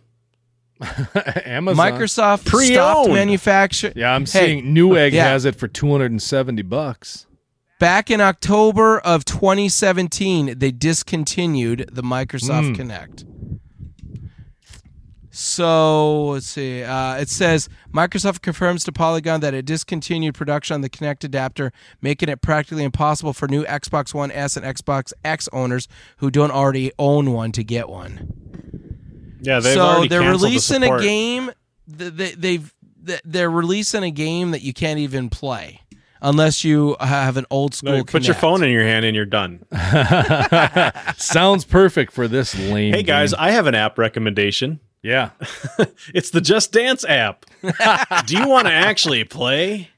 [1.44, 1.76] Amazon.
[1.92, 3.12] Microsoft Pre-owned.
[3.12, 3.94] manufacturing.
[3.96, 4.26] Yeah, I'm Hey,
[4.60, 5.24] seeing Newegg yeah.
[5.24, 7.26] has it for 270 bucks.
[7.78, 12.76] Back in October of 2017, they discontinued the Microsoft Mm.
[12.76, 13.24] Kinect.
[15.30, 16.82] So let's see.
[16.82, 21.70] Uh, it says Microsoft confirms to Polygon that it discontinued production on the Kinect adapter,
[22.02, 26.50] making it practically impossible for new Xbox One S and Xbox X owners who don't
[26.50, 28.32] already own one to get one.
[29.40, 31.50] Yeah, they've so already they're canceled the releasing a game.
[31.98, 32.74] th- They, they've
[33.24, 35.80] they're releasing a game that you can't even play
[36.22, 37.98] unless you have an old school.
[37.98, 39.64] No, put your phone in your hand and you're done.
[41.16, 42.94] Sounds perfect for this lame.
[42.94, 43.40] Hey guys, game.
[43.40, 44.80] I have an app recommendation.
[45.02, 45.30] yeah.
[46.14, 47.44] It's the Just Dance app.
[48.26, 49.90] Do you want to actually play?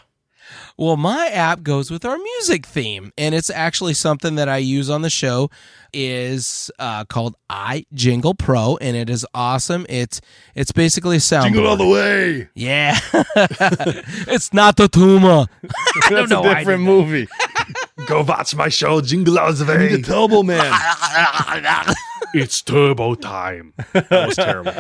[0.77, 4.91] Well, my app goes with our music theme, and it's actually something that I use
[4.91, 5.51] on the show.
[5.95, 9.87] is uh, called iJingle Pro, and it is awesome.
[9.89, 10.21] It's
[10.55, 11.45] it's basically a soundboard.
[11.45, 12.49] Jingle all the way.
[12.55, 12.99] yeah,
[14.29, 15.47] it's not the tumor.
[16.11, 17.29] That's know a why different did movie.
[18.07, 20.03] Go watch my show, Jingle All the I need a Way.
[20.03, 20.71] Turbo Man.
[22.35, 23.75] It's turbo time.
[23.93, 24.73] That was terrible.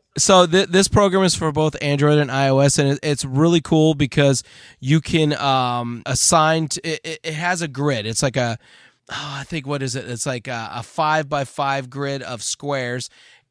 [0.18, 3.94] so th- this program is for both Android and iOS, and it- it's really cool
[3.94, 4.42] because
[4.80, 6.68] you can um, assign.
[6.68, 8.06] T- it, it- has a grid.
[8.06, 8.58] It's like a,
[9.10, 10.08] oh, I think what is it?
[10.08, 13.08] It's like a, a five by five grid of squares.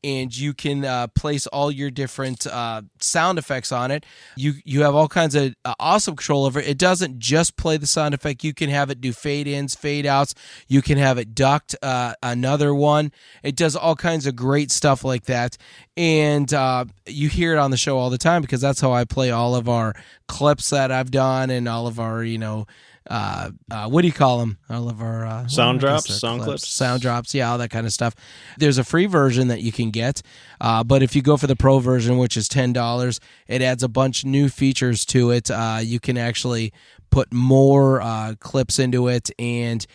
[0.08, 4.06] And you can uh, place all your different uh, sound effects on it.
[4.36, 6.68] You you have all kinds of uh, awesome control over it.
[6.68, 8.44] It doesn't just play the sound effect.
[8.44, 10.34] You can have it do fade ins, fade outs.
[10.68, 13.12] You can have it duct uh, another one.
[13.44, 15.58] It does all kinds of great stuff like that
[15.98, 19.04] and uh, you hear it on the show all the time because that's how I
[19.04, 19.96] play all of our
[20.28, 22.68] clips that I've done and all of our, you know,
[23.10, 24.58] uh, uh, what do you call them?
[24.70, 26.68] All of our uh, Sound well, I guess drops, sound clips?
[26.68, 28.16] sound drops, yeah, all that kind of stuff.
[28.58, 30.22] There's a free version that you can get,
[30.62, 33.84] uh, but if you go for the pro version, which is ten dollars, it adds
[33.84, 35.50] a bunch of new features to it.
[35.50, 36.74] Uh, you can actually
[37.10, 39.86] put more uh, clips into it and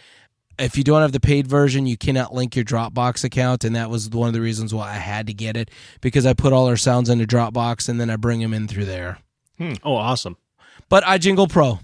[0.58, 3.88] if you don't have the paid version, you cannot link your Dropbox account, and that
[3.88, 5.70] was one of the reasons why I had to get it
[6.02, 8.84] because I put all our sounds into Dropbox and then I bring them in through
[8.84, 9.18] there.
[9.82, 10.36] Oh, awesome.
[10.90, 11.80] But iJingle Pro,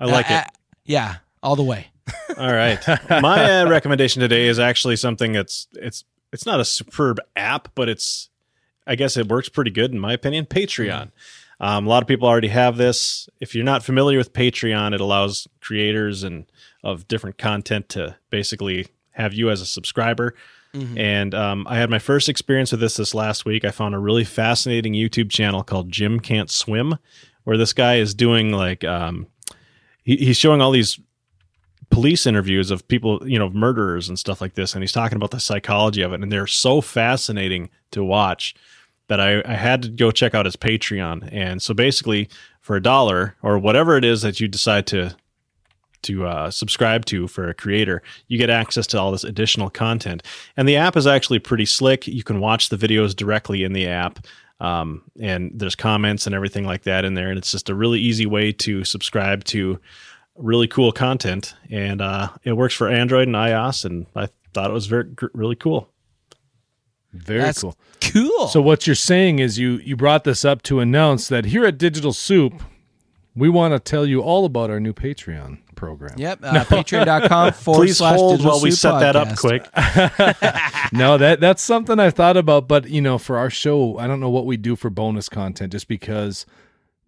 [0.00, 0.57] I like Uh, it.
[0.88, 1.86] Yeah, all the way.
[2.38, 2.82] All right.
[3.10, 7.88] My uh, recommendation today is actually something that's it's it's not a superb app, but
[7.88, 8.30] it's
[8.86, 10.46] I guess it works pretty good in my opinion.
[10.46, 11.10] Patreon.
[11.60, 13.28] Um, a lot of people already have this.
[13.40, 16.46] If you're not familiar with Patreon, it allows creators and
[16.82, 20.34] of different content to basically have you as a subscriber.
[20.96, 23.64] And um, I had my first experience with this this last week.
[23.64, 26.98] I found a really fascinating YouTube channel called Jim Can't Swim,
[27.44, 29.26] where this guy is doing like um,
[30.08, 30.98] he, he's showing all these
[31.90, 35.32] police interviews of people, you know, murderers and stuff like this, and he's talking about
[35.32, 38.54] the psychology of it, and they're so fascinating to watch
[39.08, 41.28] that I, I had to go check out his Patreon.
[41.30, 42.30] And so basically,
[42.60, 45.14] for a dollar or whatever it is that you decide to
[46.00, 50.22] to uh, subscribe to for a creator, you get access to all this additional content.
[50.56, 52.06] And the app is actually pretty slick.
[52.06, 54.20] You can watch the videos directly in the app.
[54.60, 57.28] Um, and there's comments and everything like that in there.
[57.28, 59.78] And it's just a really easy way to subscribe to
[60.36, 61.54] really cool content.
[61.70, 63.84] And uh, it works for Android and iOS.
[63.84, 65.88] And I thought it was very, really cool.
[67.12, 67.76] Very That's cool.
[68.00, 68.48] Cool.
[68.48, 71.78] So what you're saying is you you brought this up to announce that here at
[71.78, 72.62] Digital Soup,
[73.34, 76.18] we want to tell you all about our new Patreon program.
[76.18, 79.62] yep, uh, patreon.com forward Please slash hold while we Soup set that up quick.
[80.92, 84.20] no, that that's something I thought about, but you know, for our show, I don't
[84.20, 86.44] know what we do for bonus content just because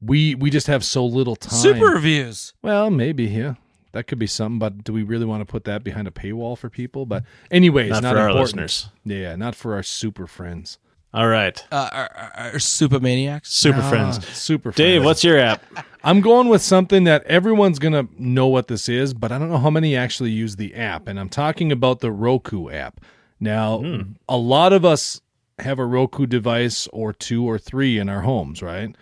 [0.00, 1.58] we we just have so little time.
[1.58, 2.54] Super reviews.
[2.62, 3.54] Well, maybe, yeah.
[3.92, 6.56] That could be something, but do we really want to put that behind a paywall
[6.56, 7.06] for people?
[7.06, 8.60] But anyways, Not not, for our important.
[8.60, 8.88] listeners.
[9.04, 10.78] Yeah, not for our super friends.
[11.12, 11.62] All right.
[11.72, 13.52] Uh, are, are, are super maniacs.
[13.52, 14.26] Super friends.
[14.28, 15.04] super Dave, friends.
[15.04, 15.62] what's your app?
[16.04, 19.50] I'm going with something that everyone's going to know what this is, but I don't
[19.50, 21.08] know how many actually use the app.
[21.08, 23.00] And I'm talking about the Roku app.
[23.40, 25.20] Now, a lot of us
[25.58, 28.94] have a Roku device or two or three in our homes, right?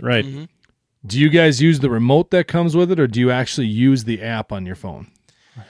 [0.00, 0.48] Right.
[1.04, 4.04] Do you guys use the remote that comes with it, or do you actually use
[4.04, 5.10] the app on your phone?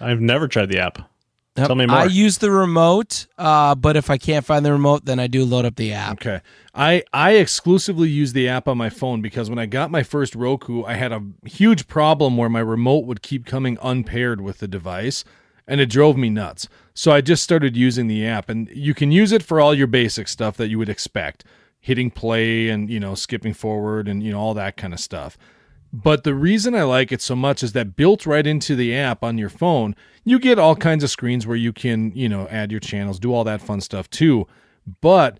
[0.00, 1.10] I've never tried the app.
[1.56, 1.96] Tell me more.
[1.96, 5.44] I use the remote, uh, but if I can't find the remote, then I do
[5.44, 6.12] load up the app.
[6.12, 6.40] Okay.
[6.74, 10.34] I I exclusively use the app on my phone because when I got my first
[10.34, 14.68] Roku, I had a huge problem where my remote would keep coming unpaired with the
[14.68, 15.24] device
[15.66, 16.68] and it drove me nuts.
[16.94, 19.86] So I just started using the app and you can use it for all your
[19.86, 21.44] basic stuff that you would expect.
[21.80, 25.38] Hitting play and, you know, skipping forward and, you know, all that kind of stuff.
[26.02, 29.24] But the reason I like it so much is that built right into the app
[29.24, 32.70] on your phone, you get all kinds of screens where you can, you know, add
[32.70, 34.46] your channels, do all that fun stuff too.
[35.00, 35.38] But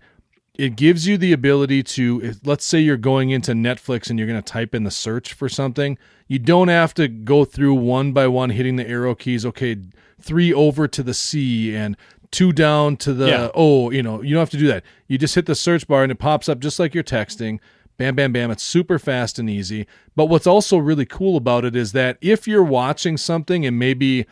[0.55, 4.27] it gives you the ability to if, let's say you're going into Netflix and you're
[4.27, 5.95] going to type in the search for something,
[6.27, 9.77] you don't have to go through one by one hitting the arrow keys, okay,
[10.19, 11.95] 3 over to the C and
[12.31, 13.49] 2 down to the Yeah.
[13.53, 14.83] O, you know, you don't have to do that.
[15.07, 17.59] You just hit the search bar and it pops up just like you're texting.
[17.97, 18.51] Bam, bam, bam.
[18.51, 19.87] It's super fast and easy.
[20.15, 24.25] But what's also really cool about it is that if you're watching something and maybe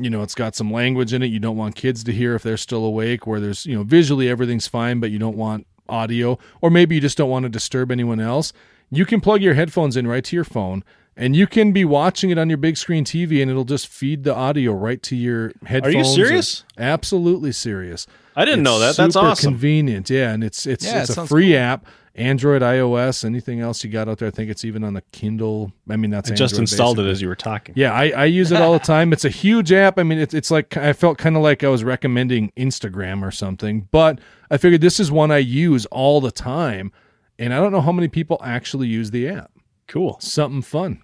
[0.00, 2.44] you know it's got some language in it you don't want kids to hear if
[2.44, 6.38] they're still awake where there's you know visually everything's fine but you don't want audio
[6.60, 8.52] or maybe you just don't want to disturb anyone else
[8.88, 10.84] you can plug your headphones in right to your phone
[11.16, 14.22] and you can be watching it on your big screen TV and it'll just feed
[14.24, 15.94] the audio right to your headphones.
[15.94, 16.64] Are you serious?
[16.78, 18.06] Absolutely serious.
[18.36, 18.96] I didn't know that.
[18.96, 19.52] That's super awesome.
[19.52, 21.58] Convenient, yeah, and it's it's Yeah, it's it a free cool.
[21.58, 21.86] app.
[22.16, 24.28] Android, iOS, anything else you got out there?
[24.28, 25.72] I think it's even on the Kindle.
[25.88, 27.08] I mean, that's I just Android, installed basically.
[27.08, 27.74] it as you were talking.
[27.76, 29.12] Yeah, I, I use it all the time.
[29.12, 29.98] It's a huge app.
[29.98, 33.30] I mean, it's it's like I felt kind of like I was recommending Instagram or
[33.30, 34.18] something, but
[34.50, 36.92] I figured this is one I use all the time,
[37.38, 39.52] and I don't know how many people actually use the app.
[39.86, 40.18] Cool.
[40.20, 41.02] Something fun.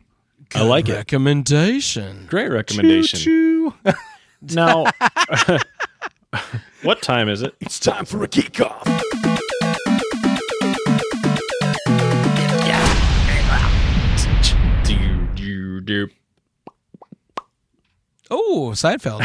[0.55, 0.95] I like it.
[0.95, 2.27] Recommendation.
[2.28, 3.19] Great recommendation.
[3.19, 3.93] Choo-choo.
[4.55, 4.87] Now,
[6.83, 7.55] What time is it?
[7.61, 9.35] It's time for a kickoff.
[15.87, 16.13] Do, do.
[18.31, 19.23] Oh, Seinfeld.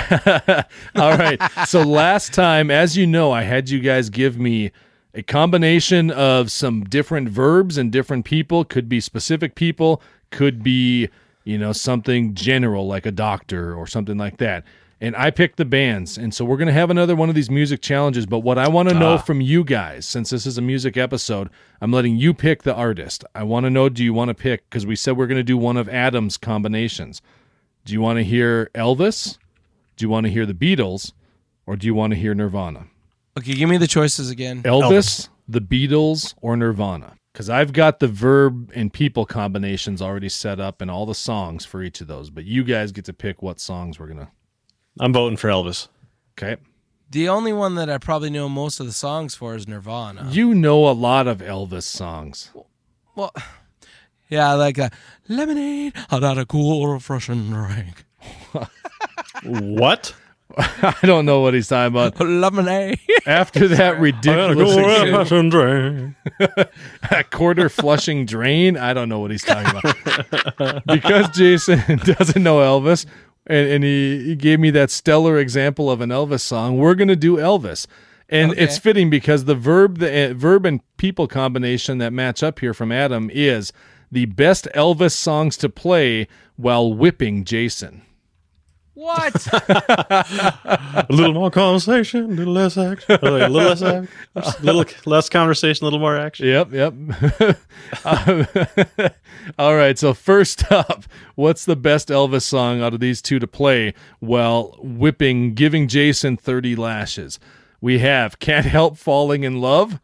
[0.96, 1.40] All right.
[1.68, 4.72] So last time, as you know, I had you guys give me
[5.14, 8.64] a combination of some different verbs and different people.
[8.64, 11.10] Could be specific people, could be,
[11.44, 14.64] you know, something general like a doctor or something like that.
[15.03, 16.15] And I picked the bands.
[16.15, 18.28] And so we're going to have another one of these music challenges.
[18.28, 19.18] But what I want to know ah.
[19.18, 21.49] from you guys, since this is a music episode,
[21.82, 23.26] I'm letting you pick the artist.
[23.34, 25.44] I want to know do you want to pick, because we said we're going to
[25.44, 27.19] do one of Adam's combinations.
[27.84, 29.40] Do you want to hear Elvis?
[29.98, 31.14] Do you want to hear the Beatles?
[31.65, 32.86] Or do you want to hear Nirvana?
[33.40, 34.61] Okay, give me the choices again.
[34.61, 37.15] Elvis, the Beatles, or Nirvana?
[37.34, 41.65] Because I've got the verb and people combinations already set up and all the songs
[41.65, 42.30] for each of those.
[42.30, 44.28] But you guys get to pick what songs we're going to.
[45.00, 45.88] I'm voting for Elvis.
[46.38, 46.58] Okay.
[47.10, 50.30] The only one that I probably know most of the songs for is Nirvana.
[50.32, 52.52] You know a lot of Elvis songs.
[53.16, 53.34] Well,
[54.30, 54.94] yeah, like that.
[55.28, 58.06] Lemonade, hot out a cool, refreshing drink.
[59.44, 60.14] What?
[60.58, 62.20] I don't know what he's talking about.
[62.20, 63.00] Lemonade.
[63.26, 66.16] After that ridiculous Passion drink.
[67.10, 68.78] a quarter flushing drain.
[68.78, 70.86] I don't know what he's talking about.
[70.86, 73.06] because Jason doesn't know Elvis,
[73.52, 77.07] and, and he, he gave me that stellar example of an Elvis song, we're going
[77.07, 77.86] to do Elvis.
[78.30, 78.61] And Okay.
[78.61, 82.73] it's fitting because the verb, the uh, verb and people combination that match up here
[82.73, 83.73] from Adam is
[84.11, 88.03] the best Elvis songs to play while whipping Jason.
[88.94, 89.48] What?
[89.70, 93.18] A little more conversation, a little less action.
[93.22, 94.08] A little less action.
[94.36, 96.48] A little less conversation, a little more action.
[96.48, 96.94] Yep, yep.
[98.06, 98.48] Um,
[99.60, 99.98] all right.
[99.98, 101.04] So first up,
[101.36, 106.38] what's the best Elvis song out of these two to play while whipping, giving Jason
[106.38, 107.40] thirty lashes?
[107.82, 110.00] We have "Can't Help Falling in Love"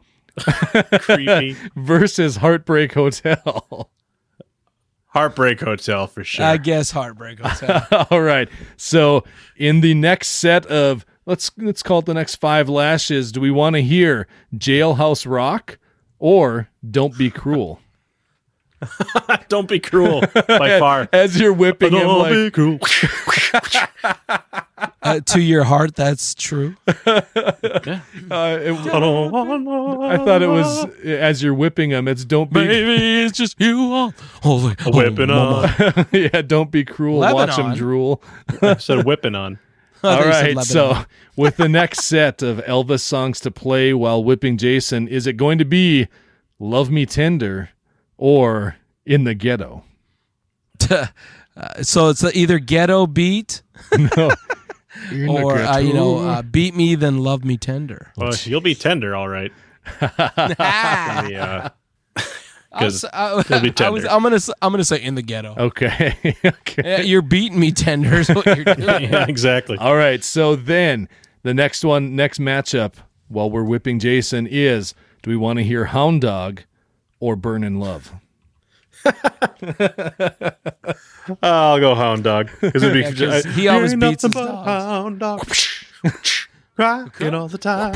[0.99, 1.55] Creepy.
[1.75, 3.89] versus "Heartbreak Hotel."
[5.17, 6.45] Heartbreak Hotel for sure.
[6.45, 8.07] I guess Heartbreak Hotel.
[8.11, 8.47] all right.
[8.75, 9.23] So
[9.55, 13.49] in the next set of let's let's call it the next five lashes, do we
[13.49, 15.79] want to hear "Jailhouse Rock"
[16.19, 17.79] or "Don't Be Cruel"?
[19.49, 21.09] Don't be cruel by far.
[21.11, 22.77] As you're whipping him, Don't like, be cruel.
[25.07, 26.75] Uh, to your heart, that's true.
[26.87, 32.07] uh, it- I don't wanna- I thought it was as you're whipping them.
[32.07, 34.13] It's don't be Maybe it's just you all.
[34.43, 35.69] Holy, whipping on.
[36.11, 37.19] yeah, don't be cruel.
[37.19, 38.21] Watch them drool.
[38.61, 39.59] I said whipping on.
[40.03, 40.95] All right, so
[41.35, 45.57] with the next set of Elvis songs to play while whipping Jason, is it going
[45.57, 46.07] to be
[46.59, 47.69] "Love Me Tender"
[48.15, 48.75] or
[49.07, 49.83] "In the Ghetto"?
[50.91, 51.07] uh,
[51.81, 53.63] so it's either ghetto beat
[54.15, 54.29] No,
[55.29, 58.11] or uh, you know uh, beat me then love me tender.
[58.17, 59.51] Well, you'll be tender, all right.
[60.01, 61.27] Ah.
[61.29, 61.69] Yeah.
[62.69, 64.07] I was, I, it'll be I was, tender.
[64.09, 65.55] I'm gonna s- I'm gonna say in the ghetto.
[65.57, 66.15] okay,
[66.45, 66.81] okay.
[66.83, 69.03] Yeah, you're beating me tender is what you're doing.
[69.03, 69.77] yeah, exactly.
[69.77, 71.07] All right, so then
[71.43, 72.95] the next one, next matchup,
[73.29, 74.93] while we're whipping Jason, is
[75.23, 76.63] do we want to hear Hound Dog
[77.19, 78.13] or Burning Love?
[81.43, 83.01] I'll go hound dog because it'd be.
[83.25, 84.65] Yeah, 'cause he always beats his dogs.
[84.65, 85.47] Hound dog.
[86.77, 87.95] Rocking all the time.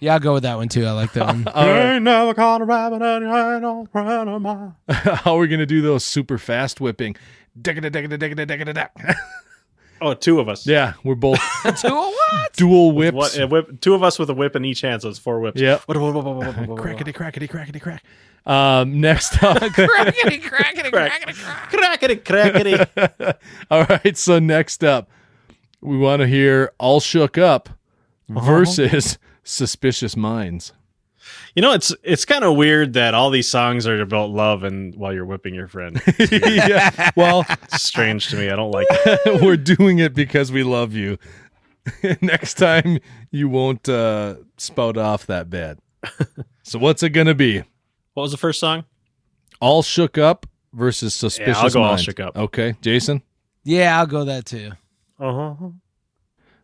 [0.00, 0.84] Yeah, I'll go with that one too.
[0.84, 1.44] I like that one.
[1.56, 4.74] You ain't never caught a rabbit and you ain't no friend of mine.
[4.88, 7.16] How are we going to do those super fast whipping?
[10.00, 10.66] Oh, two of us.
[10.66, 11.38] Yeah, we're both
[11.82, 12.52] Two what?
[12.54, 13.14] dual whips.
[13.14, 15.40] What, uh, whip, two of us with a whip in each hand, so it's four
[15.40, 15.60] whips.
[15.60, 15.86] Yep.
[15.86, 18.02] Crackety, Crackety, crackety, crackety, crack.
[18.46, 19.56] Um, next up.
[19.74, 21.70] crackety, crackety, crackety, crack.
[21.70, 23.34] crackety, crackety.
[23.70, 25.10] All right, so next up,
[25.80, 27.68] we want to hear All Shook Up
[28.28, 30.72] versus Suspicious Minds.
[31.54, 34.94] You know, it's it's kind of weird that all these songs are about love and
[34.94, 36.00] while you're whipping your friend.
[36.30, 38.50] yeah, well, It's strange to me.
[38.50, 39.42] I don't like it.
[39.42, 41.18] we're doing it because we love you.
[42.20, 42.98] Next time,
[43.30, 45.78] you won't uh, spout off that bad.
[46.62, 47.58] so, what's it going to be?
[48.14, 48.84] What was the first song?
[49.60, 52.36] All Shook Up versus Suspicious Yeah, I'll go All Shook Up.
[52.36, 53.22] Okay, Jason?
[53.64, 54.72] Yeah, I'll go that too.
[55.18, 55.68] Uh-huh.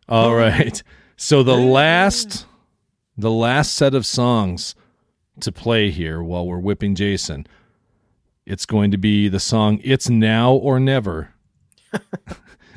[0.07, 0.81] All right.
[1.17, 2.45] So the last
[3.17, 4.75] the last set of songs
[5.39, 7.47] to play here while we're whipping Jason.
[8.45, 11.33] It's going to be the song It's Now or Never.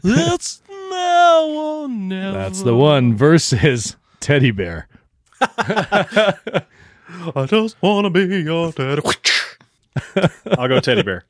[0.04, 2.38] It's now or never.
[2.38, 4.86] That's the one versus Teddy Bear.
[7.34, 9.02] I just want to be your teddy.
[10.56, 11.24] I'll go teddy bear.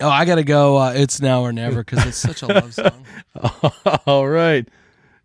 [0.00, 0.76] Oh, I gotta go.
[0.76, 3.04] Uh, it's now or never because it's such a love song.
[4.06, 4.68] All right.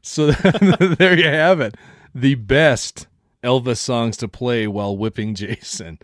[0.01, 1.75] So there you have it.
[2.15, 3.07] The best
[3.43, 5.99] Elvis songs to play while whipping Jason.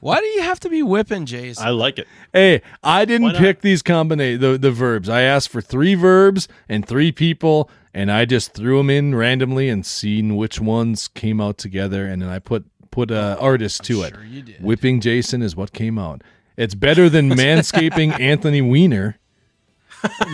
[0.00, 1.66] Why do you have to be whipping Jason?
[1.66, 2.06] I like it.
[2.32, 5.08] Hey, I didn't pick these combination the, the verbs.
[5.08, 9.70] I asked for three verbs and three people, and I just threw them in randomly
[9.70, 14.02] and seen which ones came out together, and then I put put uh, artist to
[14.02, 14.14] it.
[14.14, 14.62] sure you did.
[14.62, 16.22] Whipping Jason is what came out.
[16.56, 19.18] It's better than manscaping Anthony Weiner.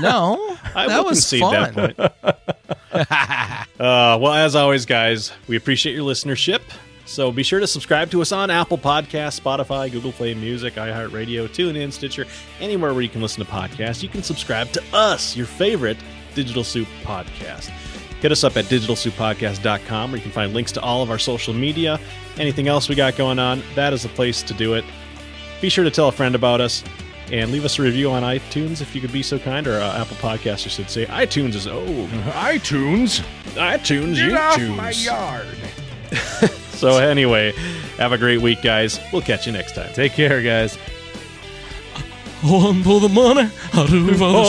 [0.00, 1.74] No, I that was fun.
[1.74, 2.14] that
[3.80, 6.60] uh, well, as always, guys, we appreciate your listenership.
[7.06, 11.48] So be sure to subscribe to us on Apple Podcasts, Spotify, Google Play Music, iHeartRadio,
[11.48, 12.24] TuneIn, Stitcher,
[12.60, 14.00] anywhere where you can listen to podcasts.
[14.02, 15.96] You can subscribe to us, your favorite
[16.36, 17.70] Digital Soup podcast.
[18.20, 21.54] Hit us up at digitalsouppodcast.com where you can find links to all of our social
[21.54, 21.98] media.
[22.36, 24.84] Anything else we got going on, that is the place to do it.
[25.60, 26.84] Be sure to tell a friend about us
[27.32, 30.00] and leave us a review on iTunes if you could be so kind, or uh,
[30.00, 31.06] Apple Podcasts, I should say.
[31.06, 32.08] iTunes is old.
[32.32, 33.20] iTunes.
[33.54, 35.04] iTunes, YouTube.
[35.04, 35.46] yard.
[36.80, 37.52] So anyway,
[37.98, 38.98] have a great week, guys.
[39.12, 39.92] We'll catch you next time.
[39.92, 40.76] Take care, guys.
[42.42, 44.44] One for the money, I'll do for the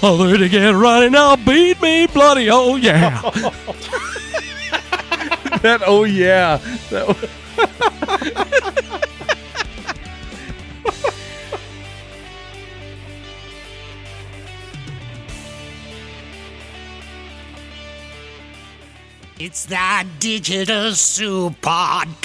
[0.00, 0.08] show.
[0.08, 3.20] Other to get right now, beat me bloody, oh yeah.
[5.62, 6.56] That oh yeah.
[6.90, 7.28] That,
[19.40, 22.18] It's the Digital Soup Podcast.